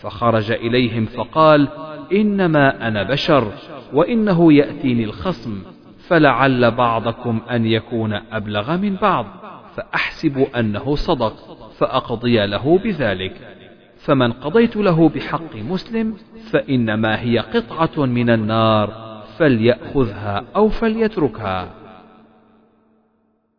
فخرج 0.00 0.52
إليهم 0.52 1.04
فقال 1.06 1.68
إنما 2.12 2.88
أنا 2.88 3.02
بشر 3.02 3.52
وإنه 3.92 4.52
يأتيني 4.52 5.04
الخصم. 5.04 5.62
فلعل 6.10 6.70
بعضكم 6.70 7.40
أن 7.50 7.66
يكون 7.66 8.12
أبلغ 8.12 8.76
من 8.76 8.96
بعض 8.96 9.26
فأحسب 9.76 10.46
أنه 10.56 10.94
صدق 10.94 11.34
فأقضي 11.78 12.46
له 12.46 12.78
بذلك. 12.78 13.56
فمن 13.96 14.32
قضيت 14.32 14.76
له 14.76 15.08
بحق 15.08 15.56
مسلم 15.56 16.16
فإنما 16.50 17.20
هي 17.20 17.38
قطعة 17.38 18.06
من 18.06 18.30
النار 18.30 18.90
فليأخذها 19.38 20.44
أو 20.56 20.68
فليتركها. 20.68 21.70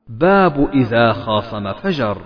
باب 0.10 0.70
إذا 0.74 1.13
خاصم 1.13 1.74
فجر. 1.74 2.17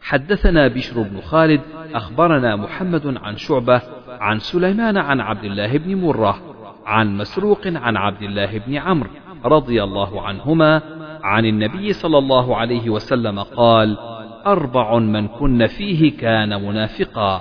حدثنا 0.00 0.68
بشر 0.68 1.02
بن 1.02 1.20
خالد 1.20 1.60
أخبرنا 1.94 2.56
محمد 2.56 3.16
عن 3.16 3.36
شعبة 3.36 3.82
عن 4.08 4.38
سليمان 4.38 4.96
عن 4.96 5.20
عبد 5.20 5.44
الله 5.44 5.78
بن 5.78 5.94
مرة 5.94 6.49
عن 6.86 7.16
مسروق 7.16 7.66
عن 7.66 7.96
عبد 7.96 8.22
الله 8.22 8.58
بن 8.58 8.76
عمرو 8.76 9.10
رضي 9.44 9.84
الله 9.84 10.22
عنهما 10.22 10.82
عن 11.22 11.44
النبي 11.44 11.92
صلى 11.92 12.18
الله 12.18 12.56
عليه 12.56 12.90
وسلم 12.90 13.40
قال 13.40 13.98
أربع 14.46 14.98
من 14.98 15.28
كن 15.28 15.66
فيه 15.66 16.16
كان 16.16 16.66
منافقا 16.66 17.40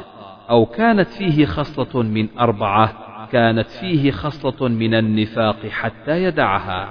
أو 0.50 0.66
كانت 0.66 1.08
فيه 1.08 1.46
خصلة 1.46 2.04
من 2.04 2.28
أربعة 2.40 2.94
كانت 3.32 3.68
فيه 3.68 4.12
خصلة 4.12 4.68
من 4.68 4.94
النفاق 4.94 5.68
حتى 5.68 6.24
يدعها. 6.24 6.90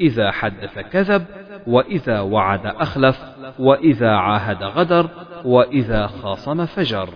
إذا 0.00 0.30
حدث 0.30 0.78
كذب 0.78 1.24
وإذا 1.66 2.20
وعد 2.20 2.66
أخلف 2.66 3.22
وإذا 3.58 4.10
عاهد 4.10 4.62
غدر 4.62 5.08
وإذا 5.44 6.06
خاصم 6.06 6.66
فجر. 6.66 7.08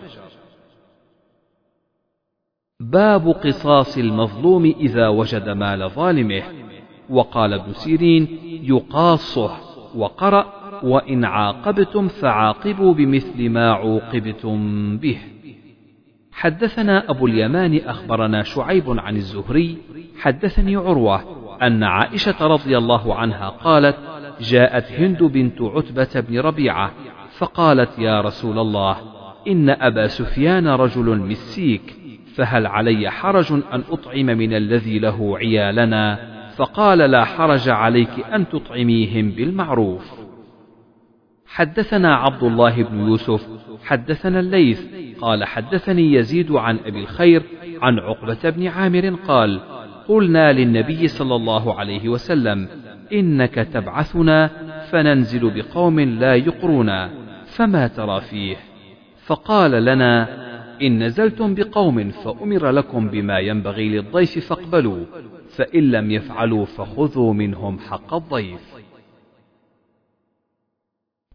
باب 2.91 3.29
قصاص 3.29 3.99
المظلوم 3.99 4.75
إذا 4.81 5.09
وجد 5.09 5.49
مال 5.49 5.91
ظالمه. 5.91 6.43
وقال 7.11 7.53
ابن 7.53 7.73
سيرين 7.73 8.39
يقاصه 8.63 9.51
وقرأ 9.95 10.47
وإن 10.83 11.25
عاقبتم 11.25 12.09
فعاقبوا 12.09 12.95
بمثل 12.95 13.49
ما 13.49 13.73
عوقبتم 13.73 14.97
به. 14.97 15.19
حدثنا 16.33 17.11
أبو 17.11 17.27
اليمان 17.27 17.81
أخبرنا 17.87 18.43
شعيب 18.43 18.99
عن 19.01 19.17
الزهري 19.17 19.77
حدثني 20.21 20.77
عروة 20.77 21.25
أن 21.63 21.83
عائشة 21.83 22.47
رضي 22.47 22.79
الله 22.79 23.15
عنها 23.15 23.49
قالت 23.49 23.97
جاءت 24.41 24.93
هند 24.93 25.23
بنت 25.23 25.63
عتبة 25.63 26.21
بن 26.21 26.39
ربيعة 26.39 26.93
فقالت 27.39 27.99
يا 27.99 28.21
رسول 28.21 28.59
الله 28.59 28.97
إن 29.49 29.71
أبا 29.71 30.07
سفيان 30.07 30.69
رجل 30.69 31.19
مسيك. 31.19 32.04
فهل 32.35 32.67
علي 32.67 33.11
حرج 33.11 33.53
أن 33.53 33.83
أطعم 33.91 34.27
من 34.27 34.55
الذي 34.55 34.99
له 34.99 35.39
عيالنا؟ 35.39 36.35
فقال 36.57 36.99
لا 36.99 37.25
حرج 37.25 37.69
عليك 37.69 38.27
أن 38.33 38.49
تطعميهم 38.49 39.31
بالمعروف. 39.31 40.25
حدثنا 41.47 42.15
عبد 42.15 42.43
الله 42.43 42.83
بن 42.83 43.01
يوسف 43.01 43.47
حدثنا 43.85 44.41
الليث 44.41 44.81
قال 45.21 45.45
حدثني 45.45 46.13
يزيد 46.13 46.53
عن 46.53 46.79
أبي 46.85 47.01
الخير 47.01 47.43
عن 47.83 47.99
عقبة 47.99 48.51
بن 48.51 48.67
عامر 48.67 49.17
قال 49.29 49.61
قلنا 50.09 50.53
للنبي 50.53 51.09
صلى 51.09 51.37
الله 51.37 51.75
عليه 51.75 52.09
وسلم 52.09 52.69
إنك 53.13 53.55
تبعثنا 53.55 54.51
فننزل 54.91 55.51
بقوم 55.51 56.01
لا 56.01 56.35
يقرونا 56.35 57.11
فما 57.47 57.87
ترى 57.87 58.21
فيه؟ 58.21 58.57
فقال 59.27 59.71
لنا 59.71 60.44
إن 60.85 61.03
نزلتم 61.03 61.55
بقوم 61.55 62.11
فأمر 62.11 62.71
لكم 62.71 63.09
بما 63.09 63.39
ينبغي 63.39 63.89
للضيف 63.89 64.39
فاقبلوا 64.39 65.05
فإن 65.49 65.91
لم 65.91 66.11
يفعلوا 66.11 66.65
فخذوا 66.65 67.33
منهم 67.33 67.79
حق 67.79 68.15
الضيف. 68.15 68.75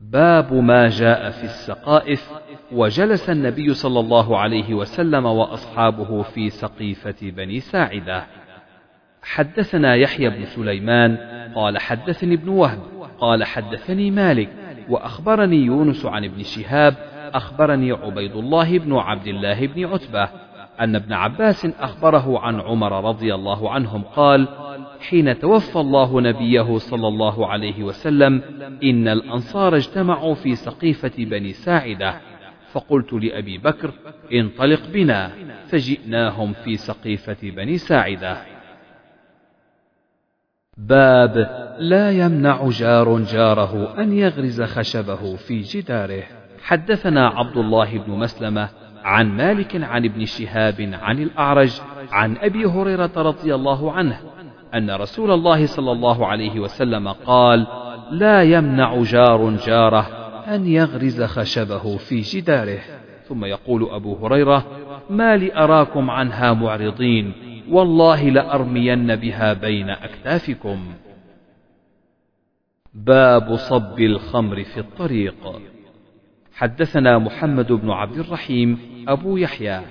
باب 0.01 0.53
ما 0.53 0.89
جاء 0.89 1.29
في 1.29 1.43
السقائف 1.43 2.31
وجلس 2.71 3.29
النبي 3.29 3.73
صلى 3.73 3.99
الله 3.99 4.37
عليه 4.37 4.73
وسلم 4.73 5.25
وأصحابه 5.25 6.21
في 6.21 6.49
سقيفة 6.49 7.15
بني 7.21 7.59
ساعدة. 7.59 8.27
حدثنا 9.21 9.95
يحيى 9.95 10.29
بن 10.29 10.45
سليمان 10.45 11.17
قال 11.55 11.77
حدثني 11.77 12.33
ابن 12.33 12.49
وهب 12.49 12.79
قال 13.19 13.43
حدثني 13.43 14.11
مالك 14.11 14.49
وأخبرني 14.89 15.57
يونس 15.57 16.05
عن 16.05 16.25
ابن 16.25 16.43
شهاب 16.43 16.95
أخبرني 17.33 17.91
عبيد 17.91 18.35
الله 18.35 18.77
بن 18.79 18.93
عبد 18.93 19.27
الله 19.27 19.67
بن 19.67 19.85
عتبة 19.85 20.29
أن 20.79 20.95
ابن 20.95 21.13
عباس 21.13 21.65
أخبره 21.65 22.39
عن 22.39 22.59
عمر 22.59 23.09
رضي 23.09 23.35
الله 23.35 23.71
عنهم 23.71 24.03
قال 24.03 24.47
حين 24.99 25.39
توفى 25.39 25.79
الله 25.79 26.21
نبيه 26.21 26.77
صلى 26.77 27.07
الله 27.07 27.47
عليه 27.47 27.83
وسلم 27.83 28.41
إن 28.83 29.07
الأنصار 29.07 29.75
اجتمعوا 29.75 30.35
في 30.35 30.55
سقيفة 30.55 31.11
بني 31.17 31.53
ساعدة. 31.53 32.21
فقلت 32.71 33.13
لأبي 33.13 33.57
بكر 33.57 33.91
انطلق 34.33 34.81
بنا. 34.93 35.31
فجئناهم 35.67 36.53
في 36.53 36.77
سقيفة 36.77 37.37
بني 37.43 37.77
ساعدة. 37.77 38.37
باب 40.77 41.37
لا 41.79 42.11
يمنع 42.11 42.69
جار 42.69 43.19
جاره 43.19 44.01
أن 44.01 44.13
يغرز 44.13 44.61
خشبه 44.61 45.35
في 45.35 45.61
جداره. 45.61 46.38
حدثنا 46.63 47.27
عبد 47.27 47.57
الله 47.57 47.97
بن 47.97 48.11
مسلمة 48.11 48.69
عن 49.03 49.37
مالك 49.37 49.83
عن 49.83 50.05
ابن 50.05 50.25
شهاب 50.25 50.91
عن 51.01 51.19
الأعرج 51.19 51.81
عن 52.11 52.37
أبي 52.37 52.65
هريرة 52.65 53.11
رضي 53.15 53.55
الله 53.55 53.91
عنه 53.91 54.19
أن 54.73 54.91
رسول 54.91 55.31
الله 55.31 55.65
صلى 55.65 55.91
الله 55.91 56.27
عليه 56.27 56.59
وسلم 56.59 57.07
قال: 57.07 57.67
لا 58.11 58.43
يمنع 58.43 59.01
جار 59.03 59.55
جاره 59.65 60.07
أن 60.47 60.67
يغرز 60.67 61.23
خشبه 61.23 61.97
في 61.97 62.21
جداره، 62.21 62.79
ثم 63.27 63.45
يقول 63.45 63.89
أبو 63.91 64.25
هريرة: 64.25 64.65
ما 65.09 65.37
لي 65.37 65.55
أراكم 65.55 66.09
عنها 66.09 66.53
معرضين، 66.53 67.33
والله 67.69 68.29
لأرمين 68.29 69.15
بها 69.15 69.53
بين 69.53 69.89
أكتافكم. 69.89 70.79
باب 72.93 73.55
صب 73.55 73.99
الخمر 73.99 74.63
في 74.63 74.79
الطريق. 74.79 75.35
حدثنا 76.59 77.17
محمد 77.17 77.71
بن 77.71 77.89
عبد 77.89 78.17
الرحيم 78.17 78.79
أبو 79.07 79.37
يحيى. 79.37 79.81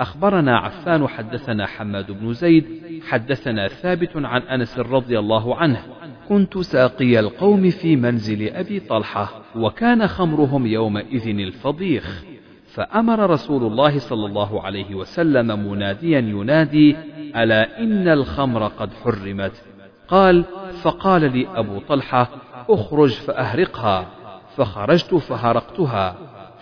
أخبرنا 0.00 0.58
عفان 0.58 1.08
حدثنا 1.08 1.66
حماد 1.66 2.12
بن 2.12 2.32
زيد. 2.32 2.64
حدثنا 3.08 3.68
ثابت 3.68 4.16
عن 4.16 4.42
أنس 4.42 4.78
رضي 4.78 5.18
الله 5.18 5.56
عنه. 5.56 5.82
كنت 6.28 6.58
ساقي 6.58 7.18
القوم 7.18 7.70
في 7.70 7.96
منزل 7.96 8.48
أبي 8.48 8.80
طلحة 8.80 9.42
وكان 9.56 10.06
خمرهم 10.06 10.66
يومئذ 10.66 11.28
الفضيخ. 11.28 12.24
فأمر 12.66 13.30
رسول 13.30 13.62
الله 13.62 13.98
صلى 13.98 14.26
الله 14.26 14.62
عليه 14.62 14.94
وسلم 14.94 15.70
مناديا 15.70 16.18
ينادي 16.18 16.96
ألا 17.36 17.78
إن 17.78 18.08
الخمر 18.08 18.66
قد 18.66 18.90
حرمت؟ 19.04 19.64
قال 20.08 20.44
فقال 20.82 21.32
لي 21.32 21.46
أبو 21.54 21.78
طلحة 21.78 22.28
أخرج 22.68 23.12
فأهرقها. 23.12 24.23
فخرجت 24.56 25.14
فهرقتها 25.14 26.16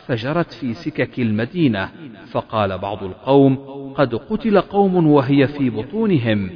فجرت 0.07 0.53
في 0.53 0.75
سكك 0.75 1.21
المدينة 1.21 1.89
فقال 2.31 2.79
بعض 2.79 3.03
القوم 3.05 3.57
قد 3.97 4.15
قتل 4.15 4.61
قوم 4.61 5.07
وهي 5.07 5.47
في 5.47 5.71
بطونهم 5.71 6.51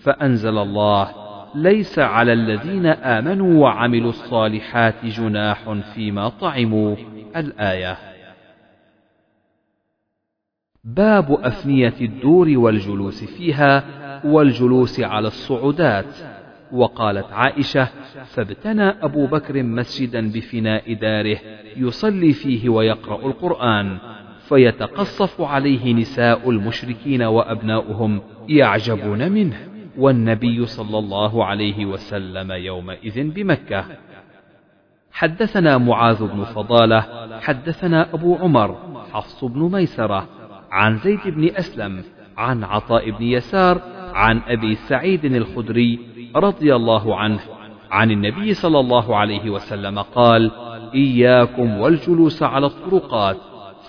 فأنزل 0.00 0.58
الله 0.58 1.14
ليس 1.54 1.98
على 1.98 2.32
الذين 2.32 2.86
آمنوا 2.86 3.62
وعملوا 3.62 4.10
الصالحات 4.10 5.04
جناح 5.04 5.72
فيما 5.94 6.28
طعموا. 6.28 6.96
الآية. 7.36 7.98
باب 10.84 11.32
أفنية 11.32 11.94
الدور 12.00 12.58
والجلوس 12.58 13.24
فيها 13.24 13.84
والجلوس 14.24 15.00
على 15.00 15.28
الصعودات. 15.28 16.41
وقالت 16.72 17.32
عائشة 17.32 17.88
فابتنى 18.24 18.88
أبو 18.88 19.26
بكر 19.26 19.62
مسجدا 19.62 20.32
بفناء 20.32 20.94
داره 20.94 21.38
يصلي 21.76 22.32
فيه 22.32 22.68
ويقرأ 22.68 23.26
القرآن 23.26 23.98
فيتقصف 24.48 25.40
عليه 25.40 25.94
نساء 25.94 26.50
المشركين 26.50 27.22
وأبناؤهم 27.22 28.20
يعجبون 28.48 29.32
منه 29.32 29.56
والنبي 29.98 30.66
صلى 30.66 30.98
الله 30.98 31.44
عليه 31.44 31.86
وسلم 31.86 32.52
يومئذ 32.52 33.30
بمكة. 33.30 33.84
حدثنا 35.12 35.78
معاذ 35.78 36.24
بن 36.26 36.44
فضالة 36.44 37.00
حدثنا 37.40 38.14
أبو 38.14 38.36
عمر 38.36 38.76
حفص 39.12 39.44
بن 39.44 39.60
ميسرة 39.60 40.28
عن 40.70 40.96
زيد 40.96 41.20
بن 41.26 41.56
أسلم 41.56 42.04
عن 42.36 42.64
عطاء 42.64 43.10
بن 43.10 43.22
يسار 43.22 43.82
عن 44.14 44.40
أبي 44.46 44.74
سعيد 44.74 45.24
الخدري 45.24 46.11
رضي 46.36 46.74
الله 46.76 47.16
عنه 47.16 47.40
عن 47.90 48.10
النبي 48.10 48.54
صلى 48.54 48.80
الله 48.80 49.16
عليه 49.16 49.50
وسلم 49.50 49.98
قال 49.98 50.50
إياكم 50.94 51.78
والجلوس 51.78 52.42
على 52.42 52.66
الطرقات. 52.66 53.36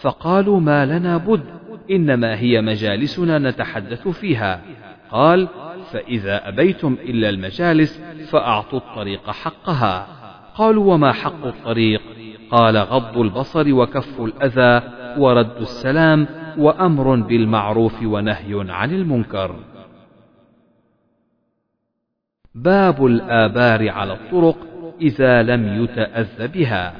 فقالوا 0.02 0.60
ما 0.60 0.86
لنا 0.86 1.18
بد 1.18 1.44
إنما 1.92 2.40
هي 2.40 2.62
مجالسنا 2.62 3.40
نتحدث 3.40 4.08
فيها. 4.08 4.62
قال 5.12 5.48
فإذا 5.92 6.48
أبيتم 6.50 6.98
إلا 7.02 7.30
المجالس 7.30 8.02
فأعطوا 8.30 8.80
الطريق 8.80 9.30
حقها. 9.32 10.08
قالوا 10.56 10.94
وما 10.94 11.12
حق 11.12 11.46
الطريق؟ 11.46 12.02
قال 12.52 12.78
غض 12.78 13.18
البصر 13.18 13.74
وكف 13.74 14.22
الأذى 14.22 14.88
ورد 15.18 15.58
السلام 15.62 16.28
وأمر 16.58 17.16
بالمعروف 17.16 18.04
ونهي 18.04 18.66
عن 18.70 18.92
المنكر. 18.92 19.56
باب 22.56 23.06
الآبار 23.06 23.90
على 23.90 24.14
الطرق 24.14 24.58
إذا 25.02 25.44
لم 25.44 25.84
يتأذ 25.84 26.48
بها. 26.48 26.94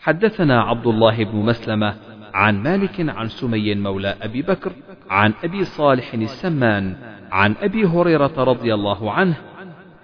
حدثنا 0.00 0.62
عبد 0.62 0.86
الله 0.86 1.24
بن 1.24 1.36
مسلمة 1.36 1.94
عن 2.34 2.62
مالك 2.62 3.08
عن 3.08 3.28
سمي 3.28 3.74
مولى 3.74 4.16
أبي 4.22 4.42
بكر 4.42 4.72
عن 5.10 5.32
أبي 5.44 5.64
صالح 5.64 6.14
السمان 6.14 6.96
عن 7.32 7.54
أبي 7.60 7.84
هريرة 7.84 8.44
رضي 8.44 8.74
الله 8.74 9.12
عنه 9.12 9.34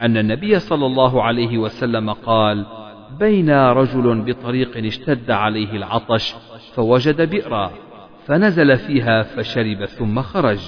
أن 0.02 0.16
النبي 0.16 0.58
صلى 0.58 0.86
الله 0.86 1.22
عليه 1.22 1.58
وسلم 1.58 2.12
قال 2.12 2.66
بين 3.18 3.50
رجل 3.50 4.22
بطريق 4.22 4.76
اشتد 4.76 5.30
عليه 5.30 5.72
العطش 5.76 6.34
فوجد 6.74 7.30
بئرا 7.30 7.70
فنزل 8.26 8.76
فيها 8.76 9.22
فشرب 9.22 9.84
ثم 9.84 10.22
خرج. 10.22 10.60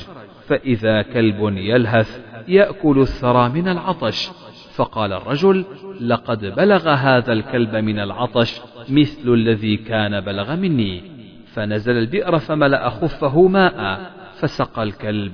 فإذا 0.50 1.02
كلب 1.02 1.56
يلهث 1.56 2.20
يأكل 2.48 2.98
الثرى 3.00 3.48
من 3.48 3.68
العطش. 3.68 4.30
فقال 4.74 5.12
الرجل 5.12 5.64
لقد 6.00 6.44
بلغ 6.44 6.88
هذا 6.88 7.32
الكلب 7.32 7.76
من 7.76 7.98
العطش 7.98 8.60
مثل 8.88 9.28
الذي 9.28 9.76
كان 9.76 10.20
بلغ 10.20 10.56
مني. 10.56 11.02
فنزل 11.46 11.98
البئر 11.98 12.38
فملأ 12.38 12.88
خفه 12.88 13.48
ماء 13.48 14.10
فسقى 14.38 14.82
الكلب 14.82 15.32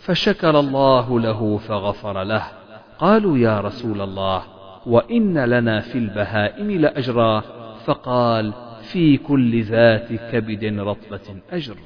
فشكر 0.00 0.60
الله 0.60 1.20
له 1.20 1.56
فغفر 1.56 2.22
له. 2.22 2.42
قالوا 2.98 3.38
يا 3.38 3.60
رسول 3.60 4.00
الله 4.00 4.42
وإن 4.86 5.38
لنا 5.38 5.80
في 5.80 5.98
البهائم 5.98 6.70
لأجرا. 6.70 7.42
فقال 7.84 8.52
في 8.92 9.16
كل 9.16 9.62
ذات 9.62 10.12
كبد 10.12 10.64
رطبة 10.64 11.40
أجر. 11.52 11.76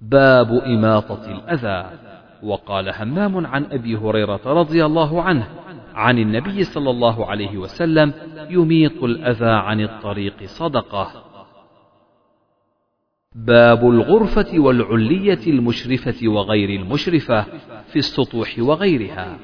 باب 0.00 0.52
إماطة 0.52 1.30
الأذى. 1.30 1.98
وقال 2.42 2.94
همام 2.94 3.46
عن 3.46 3.64
أبي 3.64 3.96
هريرة 3.96 4.40
رضي 4.46 4.84
الله 4.84 5.22
عنه 5.22 5.48
عن 5.94 6.18
النبي 6.18 6.64
صلى 6.64 6.90
الله 6.90 7.26
عليه 7.26 7.58
وسلم 7.58 8.12
يميط 8.50 9.04
الأذى 9.04 9.50
عن 9.50 9.80
الطريق 9.80 10.44
صدقة. 10.44 11.24
باب 13.34 13.90
الغرفة 13.90 14.58
والعلية 14.58 15.46
المشرفة 15.46 16.28
وغير 16.28 16.80
المشرفة 16.80 17.42
في 17.86 17.96
السطوح 17.96 18.54
وغيرها. 18.58 19.38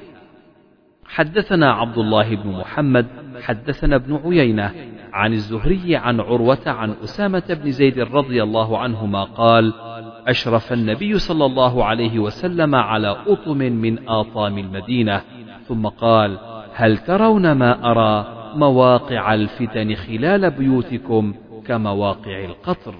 حدثنا 1.11 1.71
عبد 1.71 1.97
الله 1.97 2.35
بن 2.35 2.49
محمد 2.49 3.07
حدثنا 3.41 3.95
ابن 3.95 4.19
عيينة 4.25 4.71
عن 5.13 5.33
الزهري 5.33 5.95
عن 5.95 6.19
عروة 6.19 6.59
عن 6.65 6.95
أسامة 7.03 7.43
بن 7.63 7.71
زيد 7.71 7.99
رضي 7.99 8.43
الله 8.43 8.77
عنهما 8.77 9.23
قال 9.23 9.73
أشرف 10.27 10.73
النبي 10.73 11.19
صلى 11.19 11.45
الله 11.45 11.85
عليه 11.85 12.19
وسلم 12.19 12.75
على 12.75 13.17
أطم 13.27 13.57
من 13.57 14.09
آطام 14.09 14.57
المدينة 14.57 15.21
ثم 15.67 15.87
قال 15.87 16.37
هل 16.73 16.97
ترون 16.97 17.51
ما 17.51 17.91
أرى 17.91 18.41
مواقع 18.55 19.33
الفتن 19.33 19.95
خلال 19.95 20.51
بيوتكم 20.51 21.33
كمواقع 21.67 22.45
القطر؟ 22.45 22.95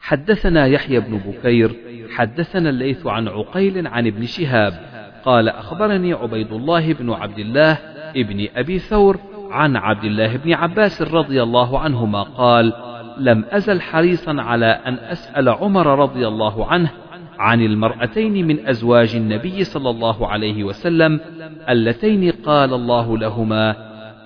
حدثنا 0.00 0.66
يحيى 0.66 1.00
بن 1.00 1.18
بكير 1.18 1.76
حدثنا 2.16 2.70
الليث 2.70 3.06
عن 3.06 3.28
عقيل 3.28 3.86
عن 3.86 4.06
ابن 4.06 4.26
شهاب 4.26 4.95
قال 5.26 5.48
أخبرني 5.48 6.12
عبيد 6.12 6.52
الله 6.52 6.92
بن 6.92 7.12
عبد 7.12 7.38
الله 7.38 7.78
ابن 8.16 8.46
أبي 8.56 8.78
ثور 8.78 9.18
عن 9.50 9.76
عبد 9.76 10.04
الله 10.04 10.36
بن 10.36 10.52
عباس 10.52 11.02
رضي 11.02 11.42
الله 11.42 11.78
عنهما 11.78 12.22
قال 12.22 12.72
لم 13.18 13.44
أزل 13.50 13.80
حريصا 13.80 14.42
على 14.42 14.66
أن 14.66 14.94
أسأل 14.94 15.48
عمر 15.48 15.98
رضي 15.98 16.28
الله 16.28 16.66
عنه 16.66 16.90
عن 17.38 17.62
المرأتين 17.62 18.46
من 18.46 18.66
أزواج 18.66 19.16
النبي 19.16 19.64
صلى 19.64 19.90
الله 19.90 20.28
عليه 20.28 20.64
وسلم 20.64 21.20
اللتين 21.68 22.30
قال 22.30 22.74
الله 22.74 23.18
لهما 23.18 23.76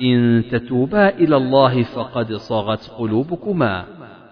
إن 0.02 0.44
تتوبا 0.50 1.08
إلى 1.08 1.36
الله 1.36 1.82
فقد 1.82 2.32
صغت 2.32 2.90
قلوبكما 2.98 3.84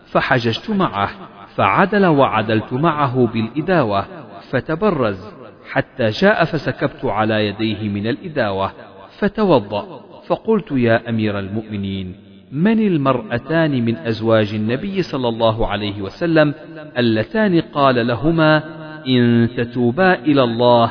فحججت 0.07 0.71
معه 0.71 1.11
فعدل 1.55 2.07
وعدلت 2.07 2.73
معه 2.73 3.27
بالإداوة 3.27 4.05
فتبرز. 4.51 5.39
حتى 5.73 6.07
جاء 6.09 6.45
فسكبت 6.45 7.05
على 7.05 7.47
يديه 7.47 7.89
من 7.89 8.07
الإداوة 8.07 8.73
فتوضأ 9.19 10.01
فقلت 10.27 10.73
يا 10.73 11.09
أمير 11.09 11.39
المؤمنين 11.39 12.29
من 12.53 12.87
المرأتان 12.87 13.85
من 13.85 13.97
أزواج 13.97 14.55
النبي 14.55 15.03
صلى 15.03 15.29
الله 15.29 15.67
عليه 15.67 16.03
وسلم 16.03 16.55
اللتان 16.99 17.61
قال 17.61 18.07
لهما 18.07 18.63
إن 19.07 19.49
تتوبا 19.57 20.15
إلى 20.15 20.43
الله؟ 20.43 20.91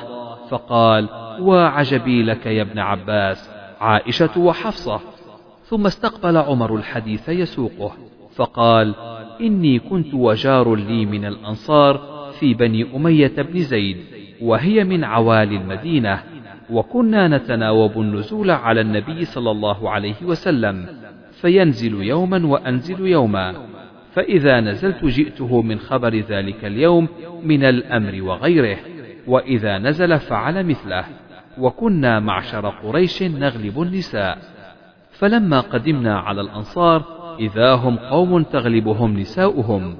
فقال 0.49 1.09
وعجبي 1.39 2.23
لك 2.23 2.45
يا 2.45 2.61
ابن 2.61 2.79
عباس 2.79 3.49
عائشة 3.79 4.39
وحفصة. 4.39 4.99
ثم 5.63 5.85
استقبل 5.85 6.37
عمر 6.37 6.75
الحديث 6.75 7.29
يسوقه 7.29 7.91
فقال 8.35 8.95
إني 9.41 9.79
كنت 9.79 10.13
وجار 10.13 10.75
لي 10.75 11.05
من 11.05 11.25
الأنصار 11.25 12.01
في 12.39 12.53
بني 12.53 12.95
أمية 12.95 13.33
بن 13.37 13.59
زيد. 13.59 13.97
وهي 14.41 14.83
من 14.83 15.03
عوالي 15.03 15.57
المدينة 15.57 16.23
وكنا 16.69 17.27
نتناوب 17.27 18.01
النزول 18.01 18.51
على 18.51 18.81
النبي 18.81 19.25
صلى 19.25 19.51
الله 19.51 19.89
عليه 19.89 20.15
وسلم 20.23 20.85
فينزل 21.41 22.03
يوما 22.03 22.47
وأنزل 22.47 23.07
يوما 23.07 23.55
فإذا 24.13 24.59
نزلت 24.59 25.05
جئته 25.05 25.61
من 25.61 25.79
خبر 25.79 26.15
ذلك 26.15 26.65
اليوم 26.65 27.07
من 27.43 27.63
الأمر 27.63 28.21
وغيره 28.23 28.77
وإذا 29.27 29.77
نزل 29.77 30.19
فعل 30.19 30.65
مثله 30.65 31.05
وكنا 31.57 32.19
معشر 32.19 32.69
قريش 32.69 33.23
نغلب 33.23 33.81
النساء. 33.81 34.37
فلما 35.11 35.59
قدمنا 35.59 36.19
على 36.19 36.41
الأنصار 36.41 37.03
إذا 37.39 37.73
هم 37.73 37.97
قوم 37.97 38.43
تغلبهم 38.43 39.19
نساؤهم. 39.19 39.97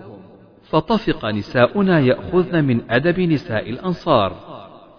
فطفق 0.70 1.26
نساؤنا 1.26 2.00
يأخذن 2.00 2.66
من 2.66 2.82
أدب 2.90 3.20
نساء 3.20 3.70
الأنصار. 3.70 4.34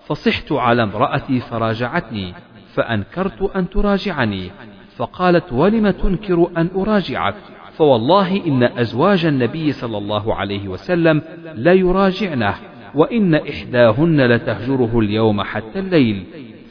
فصحت 0.07 0.53
على 0.53 0.83
امرأتي 0.83 1.41
فراجعتني 1.41 2.35
فأنكرت 2.75 3.43
أن 3.57 3.71
تراجعني. 3.71 4.51
فقالت 4.97 5.53
ولم 5.53 5.91
تنكر 5.91 6.51
أن 6.57 6.69
أراجعك؟ 6.77 7.35
فوالله 7.73 8.47
إن 8.47 8.63
أزواج 8.63 9.27
النبي 9.27 9.73
صلى 9.73 9.99
الله 9.99 10.35
عليه 10.35 10.69
وسلم 10.69 11.23
لا 11.55 11.73
يراجعنه 11.73 12.55
وإن 12.95 13.35
إحداهن 13.35 14.27
لتهجره 14.27 14.99
اليوم 14.99 15.43
حتى 15.43 15.79
الليل. 15.79 16.25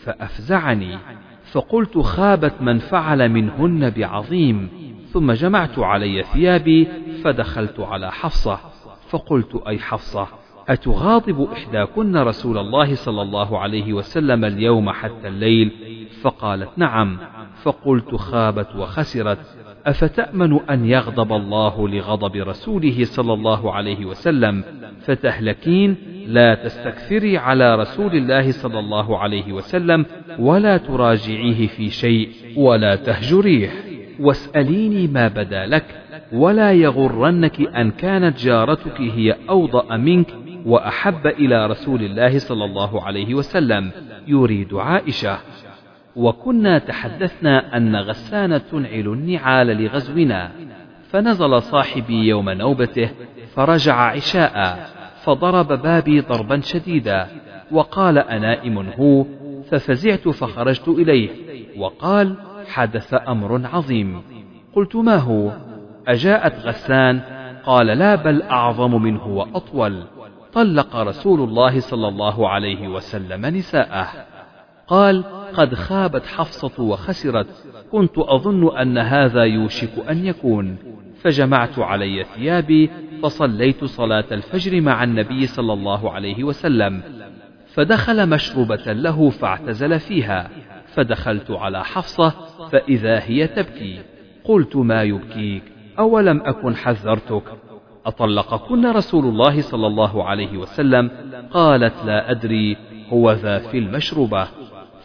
فأفزعني. 0.04 0.98
فقلت 1.52 1.98
خابت 1.98 2.54
من 2.62 2.78
فعل 2.78 3.30
منهن 3.30 3.90
بعظيم 3.90 4.70
ثم 5.14 5.32
جمعت 5.32 5.80
علي 5.80 6.24
ثيابي 6.24 6.88
فدخلت 7.24 7.80
على 7.80 8.12
حفصة. 8.12 8.77
فقلت 9.10 9.62
أي 9.68 9.80
حفصة 9.80 10.28
أتغاضب 10.70 11.48
إحداكن 11.54 12.18
رسول 12.18 12.58
الله 12.58 12.96
صلى 12.96 13.22
الله 13.22 13.60
عليه 13.60 13.94
وسلم 13.94 14.46
اليوم 14.46 14.90
حتى 14.90 15.28
الليل؟ 15.28 15.72
فقالت 16.22 16.70
نعم. 16.78 17.18
فقلت 17.64 18.16
خابت 18.16 18.76
وخسرت. 18.76 19.40
أفتأمن 19.86 20.60
أن 20.70 20.86
يغضب 20.86 21.34
الله 21.34 21.88
لغضب 21.90 22.36
رسوله 22.36 23.04
صلى 23.04 23.34
الله 23.34 23.74
عليه 23.74 24.06
وسلم؟ 24.06 24.64
فتهلكين 25.02 25.96
لا 26.28 26.56
تستكثري 26.56 27.38
على 27.38 27.76
رسول 27.76 28.16
الله 28.16 28.52
صلى 28.52 28.80
الله 28.80 29.18
عليه 29.18 29.54
وسلم 29.54 30.06
ولا 30.40 30.78
تراجعيه 30.78 31.68
في 31.68 31.90
شيء 31.90 32.30
ولا 32.58 32.96
تهجريه. 32.96 33.70
واسأليني 34.20 35.08
ما 35.08 35.28
بدا 35.28 35.66
لك 35.66 36.07
ولا 36.34 36.72
يغرنك 36.72 37.62
أن 37.62 37.92
كانت 37.92 38.38
جارتك 38.38 39.02
هي 39.02 39.36
أوضأ 39.50 39.98
منك 39.98 40.28
وأحب 40.66 41.28
إلى 41.28 41.68
رسول 41.68 42.02
الله 42.02 42.40
صلى 42.40 42.66
الله 42.66 43.04
عليه 43.04 43.34
وسلم 43.34 43.92
يريد 44.28 44.74
عائشة. 44.74 45.38
وكنا 46.16 46.80
تحدثنا 46.80 47.78
أن 47.78 47.96
غسان 47.96 48.62
تنعل 48.72 49.08
النعال 49.08 49.68
لغزونا 49.68 50.52
فنزل 51.10 51.62
صاحبي 51.62 52.28
يوم 52.28 52.50
نوبته 52.50 53.10
فرجع 53.56 53.96
عشاء 53.96 54.88
فضرب 55.24 55.68
بابي 55.82 56.20
ضربا 56.20 56.60
شديدا 56.60 57.28
وقال 57.72 58.18
أنائم 58.18 58.90
هو؟ 59.00 59.26
ففزعت 59.70 60.28
فخرجت 60.28 60.88
إليه 60.88 61.30
وقال 61.78 62.36
حدث 62.68 63.14
أمر 63.28 63.62
عظيم. 63.74 64.22
قلت 64.74 64.96
ما 64.96 65.16
هو؟ 65.16 65.52
أجاءت 66.08 66.66
غسان 66.66 67.22
قال 67.66 67.88
لا 67.88 68.16
بل 68.16 68.42
أعظم 68.42 69.02
منه 69.02 69.28
وأطول. 69.28 70.04
طلق 70.54 70.96
رسول 70.96 71.40
الله 71.50 71.80
صلى 71.80 72.08
الله 72.08 72.50
عليه 72.50 72.88
وسلم 72.88 73.46
نساءه. 73.46 74.08
قال 74.88 75.24
قد 75.54 75.74
خابت 75.74 76.26
حفصة 76.26 76.84
وخسرت 76.84 77.48
كنت 77.92 78.18
أظن 78.18 78.78
أن 78.78 78.98
هذا 78.98 79.44
يوشك 79.44 80.10
أن 80.10 80.26
يكون. 80.26 80.78
فجمعت 81.22 81.80
علي 81.80 82.24
ثيابي 82.24 82.90
فصليت 83.24 83.84
صلاة 83.86 84.26
الفجر 84.32 84.82
مع 84.82 85.04
النبي 85.04 85.48
صلى 85.48 85.74
الله 85.74 86.12
عليه 86.12 86.44
وسلم. 86.44 87.02
فدخل 87.74 88.30
مشروبة 88.30 88.94
له 88.94 89.30
فاعتزل 89.30 90.00
فيها. 90.00 90.50
فدخلت 90.94 91.52
على 91.52 91.84
حفصة 91.84 92.30
فإذا 92.72 93.20
هي 93.20 93.48
تبكي. 93.48 94.00
قلت 94.44 94.76
ما 94.76 95.04
يبكيك؟ 95.04 95.77
أولم 96.00 96.42
أكن 96.46 96.76
حذرتك؟ 96.76 97.44
أطلقكن 98.06 98.86
رسول 98.86 99.26
الله 99.26 99.62
صلى 99.62 99.88
الله 99.88 100.24
عليه 100.24 100.58
وسلم؟ 100.58 101.12
قالت 101.52 101.94
لا 102.06 102.32
أدري 102.32 102.78
هو 103.10 103.32
ذا 103.32 103.60
في 103.60 103.78
المشروبة. 103.78 104.48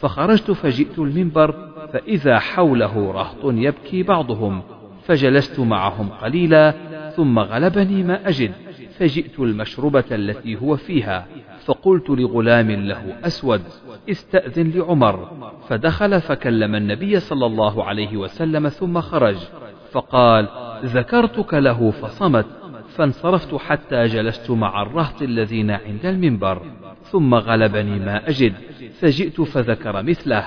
فخرجت 0.00 0.50
فجئت 0.50 0.98
المنبر 0.98 1.55
فإذا 1.92 2.38
حوله 2.38 3.12
رهط 3.12 3.44
يبكي 3.44 4.02
بعضهم. 4.02 4.62
فجلست 5.05 5.61
معهم 5.61 6.09
قليلا 6.09 6.74
ثم 7.16 7.38
غلبني 7.38 8.02
ما 8.02 8.28
أجد. 8.28 8.52
فجئت 8.98 9.40
المشربة 9.40 10.05
التي 10.12 10.57
هو 10.57 10.76
فيها 10.76 11.26
فقلت 11.64 12.11
لغلام 12.11 12.70
له 12.70 13.14
أسود 13.24 13.62
استأذن 14.11 14.70
لعمر. 14.70 15.28
فدخل 15.68 16.20
فكلم 16.20 16.74
النبي 16.74 17.20
صلى 17.20 17.46
الله 17.46 17.85
عليه 17.85 18.16
وسلم 18.16 18.68
ثم 18.68 19.00
خرج. 19.00 19.37
فقال 19.92 20.48
ذكرتك 20.85 21.55
له 21.55 21.90
فصمت. 21.90 22.46
فانصرفت 22.88 23.55
حتى 23.55 24.05
جلست 24.05 24.50
مع 24.50 24.83
الرهط 24.83 25.22
الذين 25.22 25.70
عند 25.70 26.07
المنبر. 26.07 26.62
ثم 27.02 27.35
غلبني 27.35 27.98
ما 27.98 28.28
أجد. 28.28 28.52
فجئت 29.00 29.40
فذكر 29.40 30.02
مثله. 30.02 30.44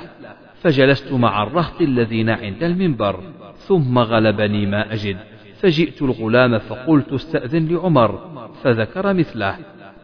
فجلست 0.61 1.11
مع 1.13 1.43
الرهط 1.43 1.81
الذين 1.81 2.29
عند 2.29 2.63
المنبر. 2.63 3.19
ثم 3.57 3.99
غلبني 3.99 4.65
ما 4.65 4.93
أجد. 4.93 5.17
فجئت 5.59 6.01
الغلام 6.01 6.57
فقلت 6.59 7.13
استأذن 7.13 7.67
لعمر 7.67 8.19
فذكر 8.63 9.13
مثله. 9.13 9.55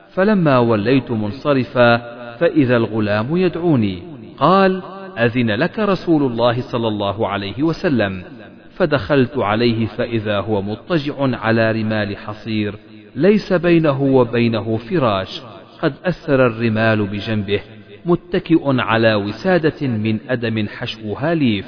فلما 0.10 0.58
وليت 0.58 1.12
منصرفا 1.12 1.98
فإذا 2.36 2.78
الغلام 2.78 3.38
يدعوني. 3.38 4.04
قال 4.38 4.82
أذن 5.18 5.52
لك 5.52 5.80
رسول 5.80 6.32
الله 6.32 6.62
صلى 6.62 6.88
الله 6.88 7.28
عليه 7.28 7.64
وسلم. 7.64 8.24
فدخلت 8.72 9.38
عليه 9.38 9.86
فإذا 9.86 10.40
هو 10.40 10.62
مضطجع 10.62 11.14
على 11.20 11.72
رمال 11.72 12.18
حصير 12.18 12.76
ليس 13.16 13.54
بينه 13.54 14.02
وبينه 14.02 14.78
فراش. 14.78 15.42
قد 15.82 15.94
أثر 16.06 16.46
الرمال 16.48 17.08
بجنبه 17.08 17.62
متكئ 18.06 18.62
على 18.66 19.16
وسادة 19.16 19.88
من 19.88 20.20
أدم 20.30 20.68
حشوها 20.68 21.34
ليف. 21.34 21.66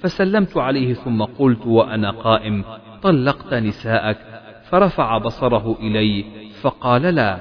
فسلمت 0.00 0.56
عليه 0.56 0.94
ثم 0.94 1.22
قلت 1.22 1.66
وأنا 1.66 2.10
قائم. 2.10 2.64
طلقت 3.02 3.54
نساءك 3.54 4.18
فرفع 4.70 5.18
بصره 5.18 5.78
إلي 5.80 6.24
فقال 6.60 7.02
لا 7.02 7.38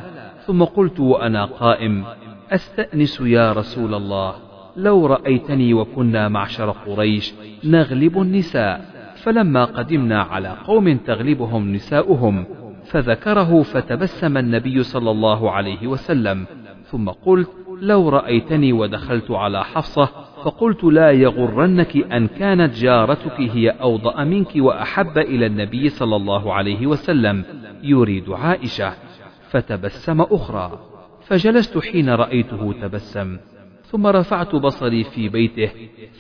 ثم 0.47 0.63
قلت 0.63 1.00
وأنا 1.00 1.45
قائم 1.45 2.06
أستأنس 2.52 3.21
يا 3.21 3.54
رسول 3.54 3.93
الله 3.93 4.36
لو 4.78 5.06
رأيتني 5.06 5.74
وكنا 5.74 6.28
معشر 6.28 6.71
قريش 6.71 7.34
نغلب 7.63 8.21
النساء 8.21 8.86
فلما 9.24 9.65
قدمنا 9.65 10.21
على 10.21 10.56
قوم 10.65 10.97
تغلبهم 10.97 11.74
نساؤهم 11.74 12.45
فذكره 12.86 13.62
فتبسم 13.62 14.38
النبي 14.38 14.84
صلى 14.84 15.12
الله 15.12 15.52
عليه 15.52 15.88
وسلم 15.88 16.45
ثم 16.84 17.10
قلت 17.10 17.50
لو 17.82 18.10
رأيتني 18.10 18.74
ودخلت 18.74 19.32
على 19.32 19.63
حفصة 19.63 20.10
فقلت 20.46 20.84
لا 20.84 21.12
يغرنك 21.12 21.98
أن 21.98 22.28
كانت 22.28 22.76
جارتك 22.76 23.40
هي 23.40 23.70
أوضأ 23.70 24.24
منك 24.24 24.50
وأحب 24.56 25.18
إلى 25.18 25.46
النبي 25.46 25.90
صلى 25.90 26.16
الله 26.16 26.54
عليه 26.54 26.88
وسلم 26.88 27.44
يريد 27.84 28.30
عائشة. 28.30 28.94
فتبسم 29.50 30.22
أخرى. 30.22 30.80
فجلست 31.22 31.78
حين 31.78 32.10
رأيته 32.10 32.74
تبسم. 32.82 33.38
ثم 33.84 34.08
رفعت 34.08 34.56
بصري 34.56 35.04
في 35.04 35.30
بيته. 35.30 35.70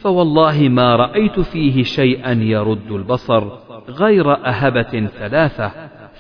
فوالله 0.01 0.69
ما 0.69 0.95
رأيت 0.95 1.39
فيه 1.39 1.83
شيئا 1.83 2.31
يرد 2.31 2.91
البصر 2.91 3.43
غير 3.89 4.47
أهبة 4.47 5.07
ثلاثة. 5.07 5.71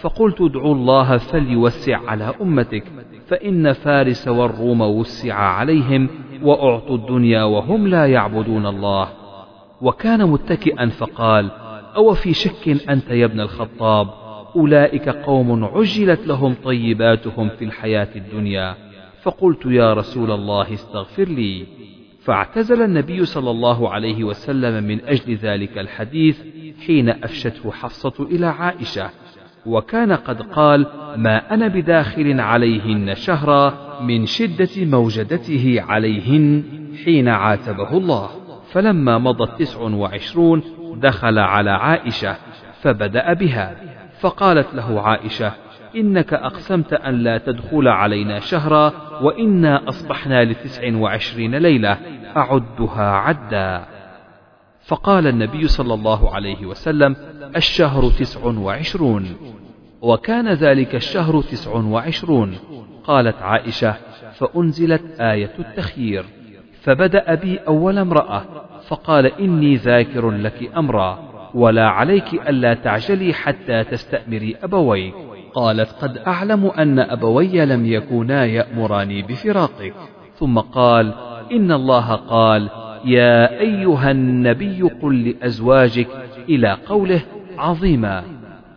فقلت 0.01 0.41
ادعوا 0.41 0.75
الله 0.75 1.17
فليوسع 1.17 1.99
على 2.09 2.33
أمتك 2.41 2.83
فإن 3.27 3.73
فارس 3.73 4.27
والروم 4.27 4.81
وسع 4.81 5.33
عليهم 5.33 6.09
وأعطوا 6.43 6.95
الدنيا 6.95 7.43
وهم 7.43 7.87
لا 7.87 8.05
يعبدون 8.05 8.65
الله. 8.65 9.07
وكان 9.81 10.29
متكئا 10.29 10.89
فقال 10.89 11.51
أو 11.95 12.13
في 12.13 12.33
شك 12.33 12.89
أنت 12.89 13.09
يا 13.09 13.25
ابن 13.25 13.39
الخطاب؟ 13.39 14.07
أولئك 14.55 15.09
قوم 15.09 15.65
عجلت 15.65 16.27
لهم 16.27 16.55
طيباتهم 16.63 17.49
في 17.49 17.65
الحياة 17.65 18.09
الدنيا. 18.15 18.75
فقلت 19.21 19.65
يا 19.65 19.93
رسول 19.93 20.31
الله 20.31 20.73
استغفر 20.73 21.23
لي. 21.23 21.65
فاعتزل 22.21 22.81
النبي 22.81 23.25
صلى 23.25 23.51
الله 23.51 23.89
عليه 23.89 24.23
وسلم 24.23 24.83
من 24.83 25.05
أجل 25.05 25.35
ذلك 25.35 25.77
الحديث 25.77 26.41
حين 26.87 27.09
أفشته 27.09 27.71
حفصة 27.71 28.13
إلى 28.31 28.45
عائشة. 28.45 29.09
وكان 29.65 30.11
قد 30.11 30.41
قال 30.41 30.87
ما 31.17 31.53
أنا 31.53 31.67
بداخل 31.67 32.39
عليهن 32.39 33.15
شهرا 33.15 33.73
من 34.01 34.25
شدة 34.25 34.85
موجدته 34.85 35.83
عليهن 35.87 36.63
حين 37.05 37.27
عاتبه 37.27 37.97
الله. 37.97 38.29
فلما 38.71 39.17
مضت 39.17 39.59
تسع 39.59 39.81
وعشرون 39.81 40.63
دخل 40.95 41.39
على 41.39 41.71
عائشة 41.71 42.35
فبدأ 42.81 43.33
بها 43.33 43.75
فقالت 44.19 44.73
له 44.73 45.01
عائشة 45.01 45.51
إنك 45.95 46.33
أقسمت 46.33 46.93
أن 46.93 47.15
لا 47.15 47.37
تدخل 47.37 47.87
علينا 47.87 48.39
شهرا 48.39 48.93
وإنا 49.21 49.89
أصبحنا 49.89 50.43
لتسع 50.43 50.95
وعشرين 50.95 51.55
ليلة 51.55 51.97
أعدها 52.37 53.11
عدا. 53.11 53.85
فقال 54.83 55.27
النبي 55.27 55.67
صلى 55.67 55.93
الله 55.93 56.35
عليه 56.35 56.65
وسلم 56.65 57.15
الشهر 57.55 58.09
تسع 58.09 58.45
وعشرون. 58.45 59.35
وكان 60.01 60.53
ذلك 60.53 60.95
الشهر 60.95 61.41
تسع 61.41 61.75
وعشرون. 61.75 62.55
قالت 63.03 63.41
عائشة 63.41 63.95
فأنزلت 64.33 65.21
آية 65.21 65.53
التخيير. 65.59 66.25
فبدأ 66.81 67.35
بي 67.35 67.57
أول 67.57 67.97
امرأة 67.97 68.43
فقال 68.87 69.25
إني 69.25 69.75
ذاكر 69.75 70.31
لك 70.31 70.71
أمرا 70.77 71.31
ولا 71.53 71.87
عليك 71.87 72.33
ألا 72.33 72.73
تعجلي 72.73 73.33
حتى 73.33 73.83
تستأمري 73.83 74.55
أبويك 74.63 75.13
قالت 75.53 75.91
قد 76.01 76.17
أعلم 76.17 76.65
أن 76.65 76.99
أبوي 76.99 77.65
لم 77.65 77.85
يكونا 77.85 78.45
يأمراني 78.45 79.21
بفراقك. 79.21 79.93
ثم 80.35 80.59
قال 80.59 81.13
إن 81.51 81.71
الله 81.71 82.15
قال 82.15 82.69
يا 83.05 83.59
أيها 83.59 84.11
النبي 84.11 84.81
قل 84.81 85.29
لأزواجك 85.29 86.07
إلى 86.49 86.77
قوله 86.85 87.21
عظيما. 87.57 88.23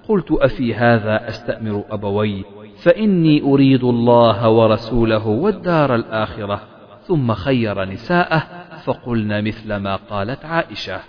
قلت 0.08 0.32
أفي 0.32 0.74
هذا 0.74 1.28
أستأمر 1.28 1.84
أبوي 1.90 2.44
فإني 2.82 3.42
أريد 3.42 3.84
الله 3.84 4.48
ورسوله 4.48 5.26
والدار 5.26 5.94
الآخرة. 5.94 6.60
ثم 7.02 7.32
خير 7.32 7.84
نساءه 7.84 8.42
فقلن 8.84 9.44
مثل 9.44 9.76
ما 9.76 9.96
قالت 9.96 10.44
عائشة. 10.44 11.00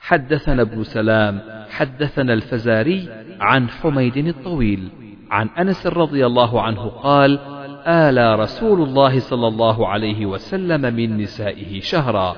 حدثنا 0.00 0.62
ابن 0.62 0.82
سلام 0.84 1.40
حدثنا 1.70 2.32
الفزاري 2.32 3.08
عن 3.40 3.68
حميد 3.68 4.16
الطويل 4.16 4.88
عن 5.30 5.48
أنس 5.48 5.86
رضي 5.86 6.26
الله 6.26 6.62
عنه 6.62 6.86
قال 6.86 7.38
آلى 7.86 8.34
رسول 8.34 8.82
الله 8.82 9.20
صلى 9.20 9.48
الله 9.48 9.88
عليه 9.88 10.26
وسلم 10.26 10.94
من 10.94 11.16
نسائه 11.18 11.80
شهرا 11.80 12.36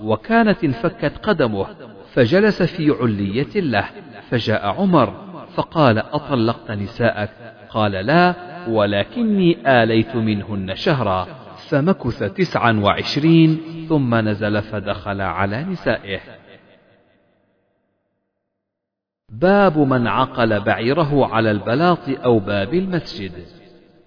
وكانت 0.00 0.64
انفكت 0.64 1.18
قدمه 1.18 1.66
فجلس 2.12 2.62
في 2.62 2.90
علية 2.90 3.60
له 3.60 3.84
فجاء 4.30 4.66
عمر 4.66 5.14
فقال 5.54 5.98
أطلقت 5.98 6.70
نساءك؟ 6.70 7.30
قال 7.70 7.92
لا 7.92 8.34
ولكني 8.68 9.82
آليت 9.82 10.16
منهن 10.16 10.74
شهرا 10.74 11.26
فمكث 11.68 12.22
تسعا 12.22 12.72
وعشرين 12.72 13.60
ثم 13.88 14.14
نزل 14.14 14.62
فدخل 14.62 15.20
على 15.20 15.64
نسائه. 15.64 16.20
باب 19.32 19.78
من 19.78 20.06
عقل 20.06 20.60
بعيره 20.60 21.26
على 21.26 21.50
البلاط 21.50 22.08
أو 22.24 22.38
باب 22.38 22.74
المسجد. 22.74 23.32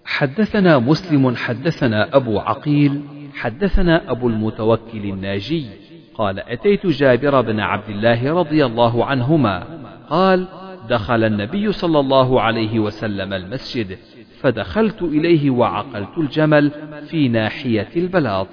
حدثنا 0.08 0.78
مسلم 0.78 1.36
حدثنا 1.36 2.16
أبو 2.16 2.38
عقيل 2.38 3.02
حدثنا 3.34 4.10
أبو 4.10 4.28
المتوكل 4.28 5.04
الناجي 5.04 5.66
قال 6.14 6.40
أتيت 6.40 6.86
جابر 6.86 7.40
بن 7.40 7.60
عبد 7.60 7.88
الله 7.88 8.32
رضي 8.32 8.66
الله 8.66 9.04
عنهما 9.04 9.64
قال 10.10 10.46
دخل 10.88 11.24
النبي 11.24 11.72
صلى 11.72 12.00
الله 12.00 12.40
عليه 12.40 12.78
وسلم 12.78 13.32
المسجد 13.32 13.98
فدخلت 14.40 15.02
إليه 15.02 15.50
وعقلت 15.50 16.18
الجمل 16.18 16.72
في 17.08 17.28
ناحية 17.28 17.88
البلاط 17.96 18.48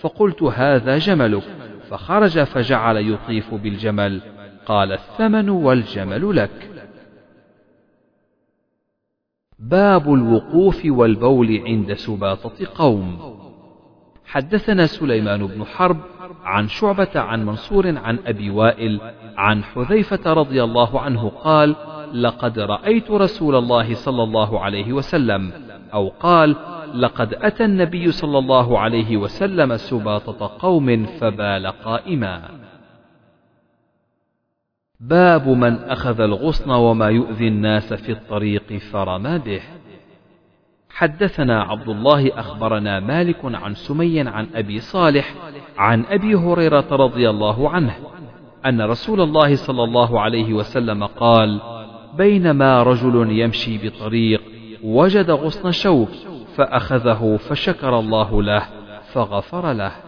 فقلت 0.00 0.42
هذا 0.42 0.98
جملك 0.98 1.42
فخرج 1.90 2.42
فجعل 2.42 2.96
يطيف 2.96 3.54
بالجمل 3.54 4.20
قال 4.66 4.92
الثمن 4.92 5.48
والجمل 5.50 6.36
لك. 6.36 6.50
باب 9.58 10.14
الوقوف 10.14 10.82
والبول 10.84 11.62
عند 11.66 11.92
سباطة 11.92 12.66
قوم. 12.74 13.18
حدثنا 14.26 14.86
سليمان 14.86 15.46
بن 15.46 15.64
حرب 15.64 15.96
عن 16.44 16.68
شعبة 16.68 17.08
عن 17.14 17.46
منصور 17.46 17.98
عن 17.98 18.18
أبي 18.26 18.50
وائل 18.50 19.00
عن 19.36 19.64
حذيفة 19.64 20.32
رضي 20.32 20.64
الله 20.64 21.00
عنه 21.00 21.28
قال 21.28 21.76
لقد 22.12 22.58
رأيت 22.58 23.10
رسول 23.10 23.54
الله 23.54 23.94
صلى 23.94 24.22
الله 24.22 24.60
عليه 24.60 24.92
وسلم. 24.92 25.52
أو 25.94 26.08
قال 26.08 26.56
لقد 26.94 27.34
أتى 27.34 27.64
النبي 27.64 28.12
صلى 28.12 28.38
الله 28.38 28.78
عليه 28.78 29.16
وسلم 29.16 29.76
سباطة 29.76 30.50
قوم 30.58 31.06
فبال 31.06 31.66
قائما. 31.66 32.42
باب 35.00 35.48
من 35.48 35.74
أخذ 35.74 36.20
الغصن 36.20 36.70
وما 36.70 37.06
يؤذي 37.06 37.48
الناس 37.48 37.92
في 37.94 38.12
الطريق 38.12 38.72
فرمى 38.92 39.38
به. 39.38 39.60
حدثنا 40.90 41.62
عبد 41.62 41.88
الله 41.88 42.40
أخبرنا 42.40 43.00
مالك 43.00 43.44
عن 43.44 43.74
سمي 43.74 44.20
عن 44.20 44.46
أبي 44.54 44.80
صالح 44.80 45.34
عن 45.78 46.04
أبي 46.04 46.34
هريرة 46.34 46.86
رضي 46.90 47.30
الله 47.30 47.70
عنه 47.70 47.94
أن 48.66 48.82
رسول 48.82 49.20
الله 49.20 49.54
صلى 49.54 49.84
الله 49.84 50.20
عليه 50.20 50.52
وسلم 50.52 51.04
قال 51.06 51.60
بينما 52.16 52.82
رجل 52.82 53.38
يمشي 53.38 53.88
بطريق 53.88 54.42
وجد 54.84 55.30
غصن 55.30 55.72
شوك 55.72 56.10
فأخذه 56.56 57.36
فشكر 57.36 57.98
الله 57.98 58.42
له 58.42 58.62
فغفر 59.12 59.72
له. 59.72 60.07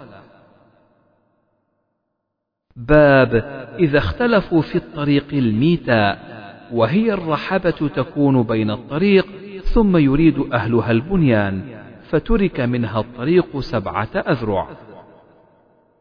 باب 2.89 3.35
إذا 3.79 3.99
اختلفوا 3.99 4.63
في 4.63 4.77
الطريق 4.77 5.27
الميتاء 5.33 6.31
وهي 6.73 7.13
الرحبة 7.13 7.71
تكون 7.71 8.43
بين 8.43 8.71
الطريق 8.71 9.27
ثم 9.63 9.97
يريد 9.97 10.39
أهلها 10.53 10.91
البنيان 10.91 11.63
فترك 12.03 12.61
منها 12.61 13.01
الطريق 13.01 13.61
سبعة 13.61 14.09
أذرع. 14.17 14.69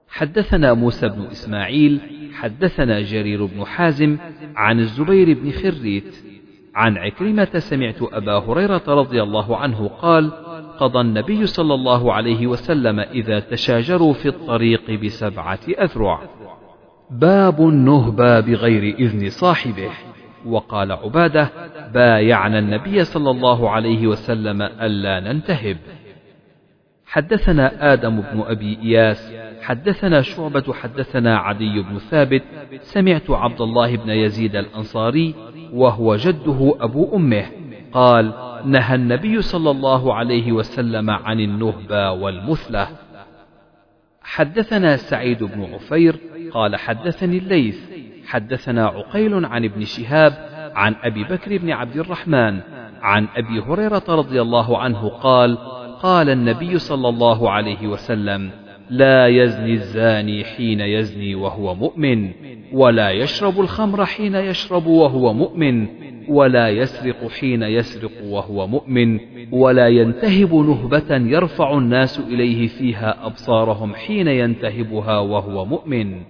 حدثنا 0.10 0.74
موسى 0.74 1.10
بن 1.10 1.22
إسماعيل 1.32 2.00
حدثنا 2.34 3.02
جرير 3.02 3.46
بن 3.46 3.65
حازم 3.65 4.18
عن 4.56 4.80
الزبير 4.80 5.39
بن 5.39 5.52
خريت. 5.52 6.24
عن 6.76 6.98
عكرمة 6.98 7.60
سمعت 7.60 8.02
أبا 8.02 8.38
هريرة 8.38 8.84
رضي 8.88 9.24
الله 9.24 9.58
عنه 9.58 9.88
قال 9.88 10.32
قضى 10.80 11.02
النبي 11.02 11.46
صلى 11.46 11.74
الله 11.74 12.13
عليه 12.13 12.48
وسلم 12.48 13.00
إذا 13.00 13.39
تشاجروا 13.39 14.13
في 14.13 14.28
الطريق 14.28 14.92
بسبعة 14.92 15.60
أذرع 15.80 16.22
باب 17.12 17.62
النهبى 17.62 18.41
بغير 18.41 18.95
إذن 19.00 19.30
صاحبه. 19.30 19.89
وقال 20.45 20.91
عبادة 20.91 21.50
بايعنا 21.93 22.60
النبي 22.60 23.04
صلى 23.04 23.32
الله 23.32 23.69
عليه 23.69 24.08
وسلم 24.08 24.62
ألا 24.62 25.19
ننتهب. 25.19 25.78
حدثنا 27.06 27.93
آدم 27.93 28.22
بن 28.22 28.43
أبي 28.48 28.78
إياس 28.84 29.34
حدثنا 29.62 30.22
شعبة 30.22 30.74
حدثنا 30.74 31.38
عدي 31.38 31.82
بن 31.82 31.98
ثابت 31.98 32.43
سمعت 32.82 33.30
عبد 33.30 33.62
الله 33.62 33.95
بن 33.95 34.10
يزيد 34.10 34.56
الأنصاري 34.56 35.36
وهو 35.74 36.15
جده 36.15 36.76
أبو 36.80 37.15
أمه. 37.15 37.45
قال 37.91 38.34
نهى 38.65 38.95
النبي 38.95 39.41
صلى 39.41 39.72
الله 39.72 40.13
عليه 40.13 40.52
وسلم 40.52 41.10
عن 41.10 41.39
النهبة 41.39 42.12
والمثلة. 42.12 42.88
حدثنا 44.30 44.98
سعيد 44.98 45.44
بن 45.44 45.74
عفير 45.74 46.15
قال 46.54 46.76
حدثني 46.76 47.38
الليث. 47.38 47.80
حدثنا 48.28 48.86
عقيل 48.88 49.46
عن 49.46 49.65
ابن 49.65 49.86
شهاب 49.86 50.34
عن 50.76 50.96
أبي 51.04 51.24
بكر 51.24 51.58
بن 51.58 51.72
عبد 51.72 51.98
الرحمن 51.98 52.60
عن 53.02 53.28
أبي 53.36 53.60
هريرة 53.60 54.04
رضي 54.10 54.42
الله 54.42 54.78
عنه 54.78 55.10
قال 55.10 55.58
قال 56.04 56.30
النبي 56.30 56.80
صلى 56.80 57.10
الله 57.10 57.52
عليه 57.52 57.88
وسلم 57.88 58.52
لا 58.89 59.28
يزني 59.28 59.73
الزاني 59.73 60.43
حين 60.43 60.82
يزني 60.82 61.36
وهو 61.36 61.75
مؤمن 61.75 62.32
ولا 62.73 63.12
يشرب 63.12 63.60
الخمر 63.60 64.06
حين 64.06 64.36
يشرب 64.36 64.86
وهو 64.86 65.34
مؤمن 65.34 65.88
ولا 66.28 66.69
يسرق 66.69 67.30
حين 67.30 67.63
يسرق 67.63 68.12
وهو 68.23 68.67
مؤمن 68.67 69.19
ولا 69.52 69.88
ينتهب 69.88 70.54
نهبة 70.56 71.15
يرفع 71.15 71.78
الناس 71.78 72.19
إليه 72.19 72.67
فيها 72.67 73.25
أبصارهم 73.25 73.95
حين 73.95 74.28
ينتهبها 74.28 75.19
وهو 75.19 75.65
مؤمن. 75.65 76.21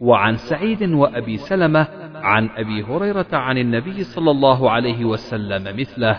وعن 0.00 0.36
سعيد 0.36 0.82
وأبي 0.82 1.36
سلمة 1.36 1.88
عن 2.14 2.48
أبي 2.56 2.82
هريرة 2.82 3.26
عن 3.32 3.58
النبي 3.58 4.02
صلى 4.04 4.30
الله 4.30 4.70
عليه 4.70 5.04
وسلم 5.04 5.76
مثله 5.76 6.18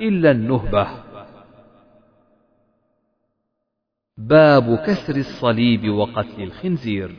إلا 0.00 0.30
النهبة. 0.30 1.07
باب 4.18 4.78
كسر 4.86 5.16
الصليب 5.16 5.90
وقتل 5.90 6.42
الخنزير. 6.42 7.14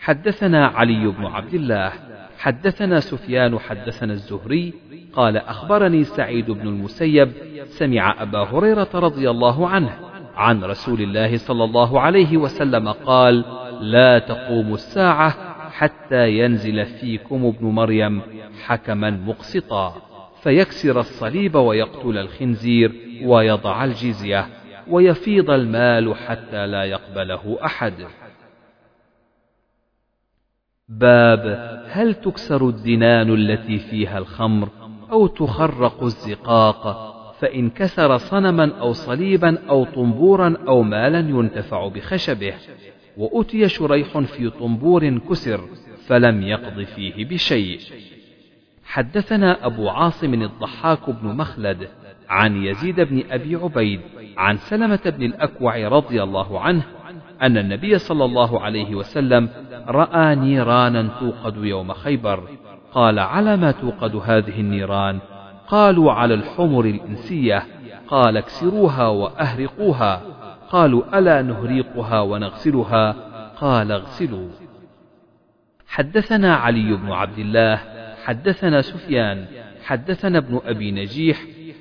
حدثنا 0.00 0.66
علي 0.66 1.06
بن 1.06 1.26
عبد 1.26 1.54
الله 1.54 1.92
حدثنا 2.38 3.00
سفيان 3.00 3.58
حدثنا 3.58 4.12
الزهري 4.12 4.72
قال 5.12 5.36
أخبرني 5.36 6.04
سعيد 6.04 6.50
بن 6.50 6.68
المسيب 6.68 7.32
سمع 7.64 8.22
أبا 8.22 8.38
هريرة 8.38 8.88
رضي 8.94 9.30
الله 9.30 9.68
عنه 9.68 9.98
عن 10.36 10.64
رسول 10.64 11.00
الله 11.00 11.36
صلى 11.36 11.64
الله 11.64 12.00
عليه 12.00 12.36
وسلم 12.36 12.88
قال 12.88 13.44
لا 13.80 14.18
تقوم 14.18 14.74
الساعة 14.74 15.34
حتى 15.70 16.38
ينزل 16.38 16.86
فيكم 16.86 17.44
ابن 17.44 17.66
مريم 17.66 18.22
حكما 18.64 19.10
مقسطا 19.10 19.96
فيكسر 20.42 21.00
الصليب 21.00 21.54
ويقتل 21.54 22.18
الخنزير 22.18 22.92
ويضع 23.24 23.84
الجزية 23.84 24.46
ويفيض 24.90 25.50
المال 25.50 26.16
حتى 26.16 26.66
لا 26.66 26.84
يقبله 26.84 27.58
أحد. 27.64 28.06
باب 30.88 31.44
هل 31.88 32.14
تكسر 32.14 32.68
الدنان 32.68 33.34
التي 33.34 33.78
فيها 33.78 34.18
الخمر 34.18 34.68
أو 35.10 35.26
تخرق 35.26 36.02
الزقاق؟ 36.02 37.08
فإن 37.40 37.70
كسر 37.70 38.18
صنما 38.18 38.78
أو 38.80 38.92
صليبا 38.92 39.58
أو 39.68 39.84
طنبورا 39.84 40.56
أو 40.68 40.82
مالا 40.82 41.18
ينتفع 41.18 41.88
بخشبه. 41.88 42.54
وأتي 43.16 43.68
شريح 43.68 44.18
في 44.18 44.50
طنبور 44.50 45.18
كسر 45.18 45.60
فلم 46.06 46.42
يقض 46.42 46.82
فيه 46.82 47.24
بشيء. 47.24 47.80
حدثنا 48.84 49.66
أبو 49.66 49.88
عاصم 49.88 50.42
الضحاك 50.42 51.10
بن 51.10 51.28
مخلد 51.28 51.88
عن 52.28 52.64
يزيد 52.64 53.00
بن 53.00 53.22
أبي 53.30 53.56
عبيد 53.56 54.00
عن 54.36 54.56
سلمة 54.56 55.00
بن 55.06 55.22
الأكوع 55.22 55.88
رضي 55.88 56.22
الله 56.22 56.60
عنه 56.60 56.82
أن 57.42 57.58
النبي 57.58 57.98
صلى 57.98 58.24
الله 58.24 58.60
عليه 58.60 58.94
وسلم 58.94 59.48
رأى 59.88 60.34
نيرانا 60.34 61.08
توقد 61.20 61.56
يوم 61.56 61.92
خيبر. 61.92 62.42
قال 62.92 63.18
على 63.18 63.56
ما 63.56 63.70
توقد 63.70 64.16
هذه 64.16 64.60
النيران؟ 64.60 65.18
قالوا 65.68 66.12
على 66.12 66.34
الحمر 66.34 66.84
الإنسية. 66.84 67.62
قال 68.08 68.36
اكسروها 68.36 69.08
وأهرقوها. 69.08 70.22
قالوا 70.70 71.18
ألا 71.18 71.42
نهريقها 71.42 72.20
ونغسلها؟ 72.20 73.16
قال 73.56 73.92
اغسلوا. 73.92 74.48
حدثنا 75.86 76.56
علي 76.56 76.96
بن 76.96 77.12
عبد 77.12 77.38
الله 77.38 77.80
حدثنا 78.24 78.82
سفيان 78.82 79.46
حدثنا 79.84 80.38
ابن 80.38 80.60
أبي 80.64 80.90
نجيح 80.90 81.38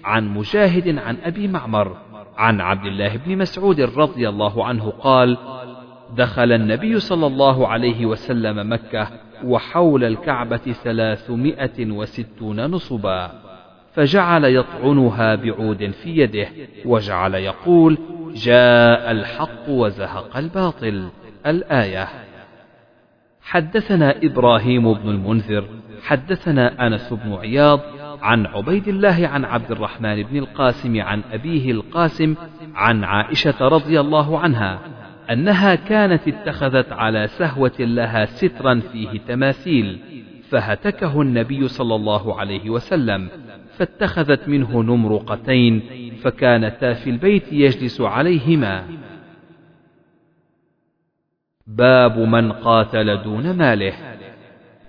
عن 0.08 0.28
مجاهد 0.28 0.98
عن 0.98 1.17
أبي 1.24 1.48
معمر 1.48 1.98
عن 2.38 2.62
عبد 2.62 2.86
الله 2.86 3.17
بن 3.17 3.38
مسعود 3.38 3.82
رضي 3.82 4.30
الله 4.30 4.65
عنه 4.65 4.89
قال 4.89 5.38
دخل 6.15 6.52
النبي 6.52 7.00
صلى 7.00 7.28
الله 7.28 7.67
عليه 7.67 8.06
وسلم 8.06 8.74
مكة 8.74 9.08
وحول 9.43 10.04
الكعبة 10.04 10.58
ثلاثمائة 10.84 11.91
وستون 11.91 12.65
نصبا 12.65 13.32
فجعل 13.93 14.46
يطعنها 14.46 15.36
بعود 15.36 15.91
في 15.91 16.17
يده 16.17 16.48
وجعل 16.86 17.36
يقول 17.36 17.98
جاء 18.36 19.12
الحق 19.12 19.70
وزهق 19.70 20.38
الباطل. 20.38 21.10
الآية. 21.46 22.08
حدثنا 23.41 24.15
إبراهيم 24.24 24.93
بن 24.93 25.10
المنذر 25.10 25.67
حدثنا 26.04 26.88
أنس 26.88 27.13
بن 27.13 27.34
عياض 27.34 27.80
عن 28.21 28.45
عبيد 28.45 28.88
الله 28.88 29.27
عن 29.27 29.45
عبد 29.45 29.71
الرحمن 29.71 30.23
بن 30.23 30.38
القاسم 30.38 31.01
عن 31.01 31.21
أبيه 31.32 31.71
القاسم 31.71 32.36
عن 32.75 33.03
عائشة 33.03 33.67
رضي 33.67 33.99
الله 33.99 34.39
عنها 34.39 34.80
أنها 35.32 35.75
كانت 35.75 36.27
اتخذت 36.27 36.92
على 36.92 37.27
سهوة 37.27 37.75
لها 37.79 38.25
سترا 38.25 38.79
فيه 38.92 39.19
تماثيل 39.27 40.00
فهتكه 40.50 41.21
النبي 41.21 41.67
صلى 41.67 41.96
الله 41.96 42.39
عليه 42.39 42.69
وسلم 42.69 43.29
فاتخذت 43.77 44.48
منه 44.48 44.83
نمرقتين 44.83 45.81
فكانتا 46.21 46.94
في 46.94 47.10
البيت 47.10 47.54
يجلس 47.54 48.02
عليهما. 48.02 48.87
باب 51.67 52.19
من 52.19 52.52
قاتل 52.52 53.23
دون 53.23 53.52
ماله. 53.52 53.94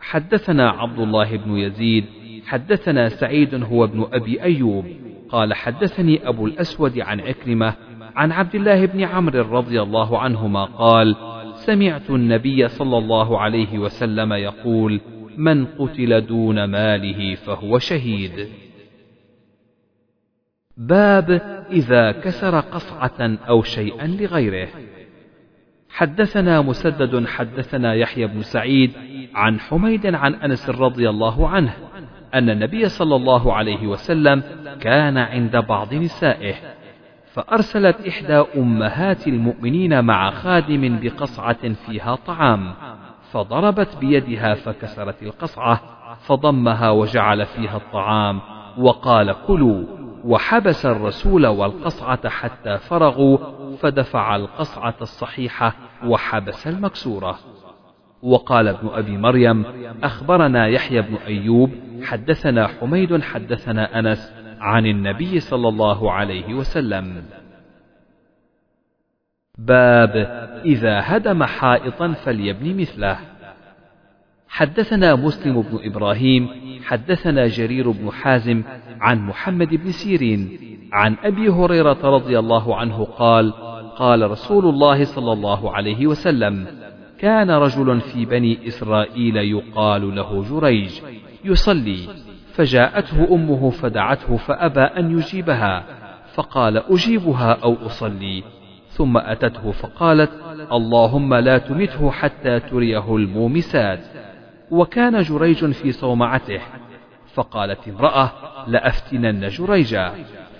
حدثنا 0.00 0.70
عبد 0.70 0.98
الله 0.98 1.36
بن 1.36 1.56
يزيد 1.56 2.04
حدثنا 2.48 3.08
سعيد 3.08 3.54
هو 3.64 3.84
ابن 3.84 4.06
أبي 4.12 4.42
أيوب. 4.42 4.84
قال 5.28 5.54
حدثني 5.54 6.28
أبو 6.28 6.46
الأسود 6.46 6.98
عن 6.98 7.20
عكرمة 7.20 7.74
عن 8.16 8.32
عبد 8.32 8.54
الله 8.54 8.86
بن 8.86 9.02
عمرو 9.04 9.58
رضي 9.58 9.82
الله 9.82 10.18
عنهما 10.18 10.64
قال 10.64 11.16
سمعت 11.54 12.10
النبي 12.10 12.68
صلى 12.68 12.98
الله 12.98 13.40
عليه 13.40 13.78
وسلم 13.78 14.32
يقول 14.32 15.00
من 15.36 15.66
قتل 15.66 16.26
دون 16.26 16.64
ماله 16.64 17.34
فهو 17.34 17.78
شهيد. 17.78 18.48
باب 20.76 21.30
إذا 21.70 22.12
كسر 22.12 22.60
قصعة 22.60 23.38
أو 23.48 23.62
شيئا 23.62 24.06
لغيره. 24.06 24.68
حدثنا 25.90 26.62
مسدد 26.62 27.26
حدثنا 27.26 27.94
يحيى 27.94 28.26
بن 28.26 28.42
سعيد 28.42 28.92
عن 29.34 29.60
حميد 29.60 30.06
عن 30.06 30.34
أنس 30.34 30.70
رضي 30.70 31.10
الله 31.10 31.48
عنه. 31.48 31.87
أن 32.34 32.50
النبي 32.50 32.88
صلى 32.88 33.16
الله 33.16 33.54
عليه 33.54 33.86
وسلم 33.86 34.42
كان 34.80 35.18
عند 35.18 35.56
بعض 35.56 35.94
نسائه 35.94 36.54
فأرسلت 37.32 38.06
إحدى 38.06 38.44
أمهات 38.56 39.26
المؤمنين 39.28 40.04
مع 40.04 40.30
خادم 40.30 40.98
بقصعة 41.02 41.72
فيها 41.72 42.14
طعام 42.14 42.74
فضربت 43.30 43.96
بيدها 43.96 44.54
فكسرت 44.54 45.22
القصعة 45.22 45.80
فضمها 46.20 46.90
وجعل 46.90 47.46
فيها 47.46 47.76
الطعام 47.76 48.40
وقال 48.78 49.34
كلوا 49.46 49.84
وحبس 50.24 50.86
الرسول 50.86 51.46
والقصعة 51.46 52.28
حتى 52.28 52.78
فرغوا 52.78 53.38
فدفع 53.76 54.36
القصعة 54.36 54.94
الصحيحة 55.02 55.74
وحبس 56.06 56.66
المكسورة. 56.66 57.38
وقال 58.22 58.68
ابن 58.68 58.88
أبي 58.88 59.16
مريم 59.16 59.64
أخبرنا 60.02 60.66
يحيى 60.66 61.02
بن 61.02 61.14
أيوب 61.26 61.70
حدثنا 62.02 62.66
حميد 62.66 63.22
حدثنا 63.22 63.98
أنس 63.98 64.32
عن 64.60 64.86
النبي 64.86 65.40
صلى 65.40 65.68
الله 65.68 66.12
عليه 66.12 66.54
وسلم. 66.54 67.22
باب 69.58 70.16
إذا 70.64 71.00
هدم 71.04 71.44
حائطا 71.44 72.12
فليبني 72.12 72.74
مثله. 72.74 73.18
حدثنا 74.48 75.14
مسلم 75.14 75.62
بن 75.62 75.78
إبراهيم 75.82 76.48
حدثنا 76.84 77.46
جرير 77.46 77.90
بن 77.90 78.10
حازم 78.10 78.62
عن 79.00 79.26
محمد 79.26 79.68
بن 79.68 79.90
سيرين 79.90 80.58
عن 80.92 81.16
أبي 81.24 81.48
هريرة 81.48 81.98
رضي 82.04 82.38
الله 82.38 82.76
عنه 82.76 83.04
قال 83.04 83.52
قال 83.96 84.30
رسول 84.30 84.64
الله 84.64 85.04
صلى 85.04 85.32
الله 85.32 85.74
عليه 85.74 86.06
وسلم 86.06 86.66
كان 87.18 87.50
رجل 87.50 88.00
في 88.00 88.24
بني 88.24 88.68
إسرائيل 88.68 89.36
يقال 89.36 90.16
له 90.16 90.44
جريج 90.50 91.00
يصلي 91.44 92.08
فجاءته 92.54 93.34
أمه 93.34 93.70
فدعته 93.70 94.36
فأبى 94.36 94.80
أن 94.80 95.18
يجيبها 95.18 95.84
فقال 96.34 96.76
أجيبها 96.76 97.52
أو 97.64 97.76
أصلي 97.86 98.42
ثم 98.88 99.16
أتته 99.16 99.70
فقالت 99.70 100.30
اللهم 100.72 101.34
لا 101.34 101.58
تمته 101.58 102.10
حتى 102.10 102.60
تريه 102.60 103.16
المومسات. 103.16 104.00
وكان 104.70 105.22
جريج 105.22 105.70
في 105.70 105.92
صومعته 105.92 106.60
فقالت 107.34 107.88
امرأة 107.88 108.32
لأفتنن 108.66 109.48
جريجا 109.48 110.12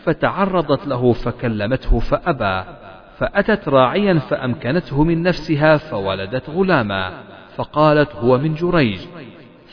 فتعرضت 0.05 0.87
له 0.87 1.13
فكلمته 1.13 1.99
فأبى. 1.99 2.88
فأتت 3.19 3.69
راعيا 3.69 4.19
فأمكنته 4.19 5.05
من 5.05 5.23
نفسها 5.23 5.77
فولدت 5.77 6.51
غلاما 6.51 7.13
فقالت 7.57 8.15
هو 8.15 8.39
من 8.39 8.55
جريج. 8.55 8.99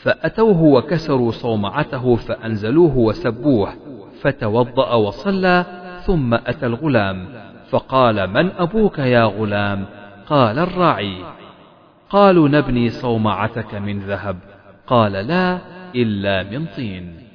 فأتوه 0.02 0.62
وكسروا 0.62 1.30
صومعته 1.30 2.16
فأنزلوه 2.16 2.98
وسبوه 2.98 3.74
فتوضأ 4.20 4.94
وصلى 4.94 5.64
ثم 6.06 6.34
أتى 6.34 6.66
الغلام. 6.66 7.28
فقال 7.70 8.30
من 8.30 8.50
أبوك 8.58 8.98
يا 8.98 9.24
غلام؟ 9.24 9.84
قال 10.26 10.58
الراعي. 10.58 11.16
قالوا 12.10 12.48
نبني 12.48 12.90
صومعتك 12.90 13.74
من 13.74 14.00
ذهب. 14.00 14.36
قال 14.86 15.12
لا 15.12 15.58
إلا 15.94 16.42
من 16.42 16.66
طين. 16.76 17.25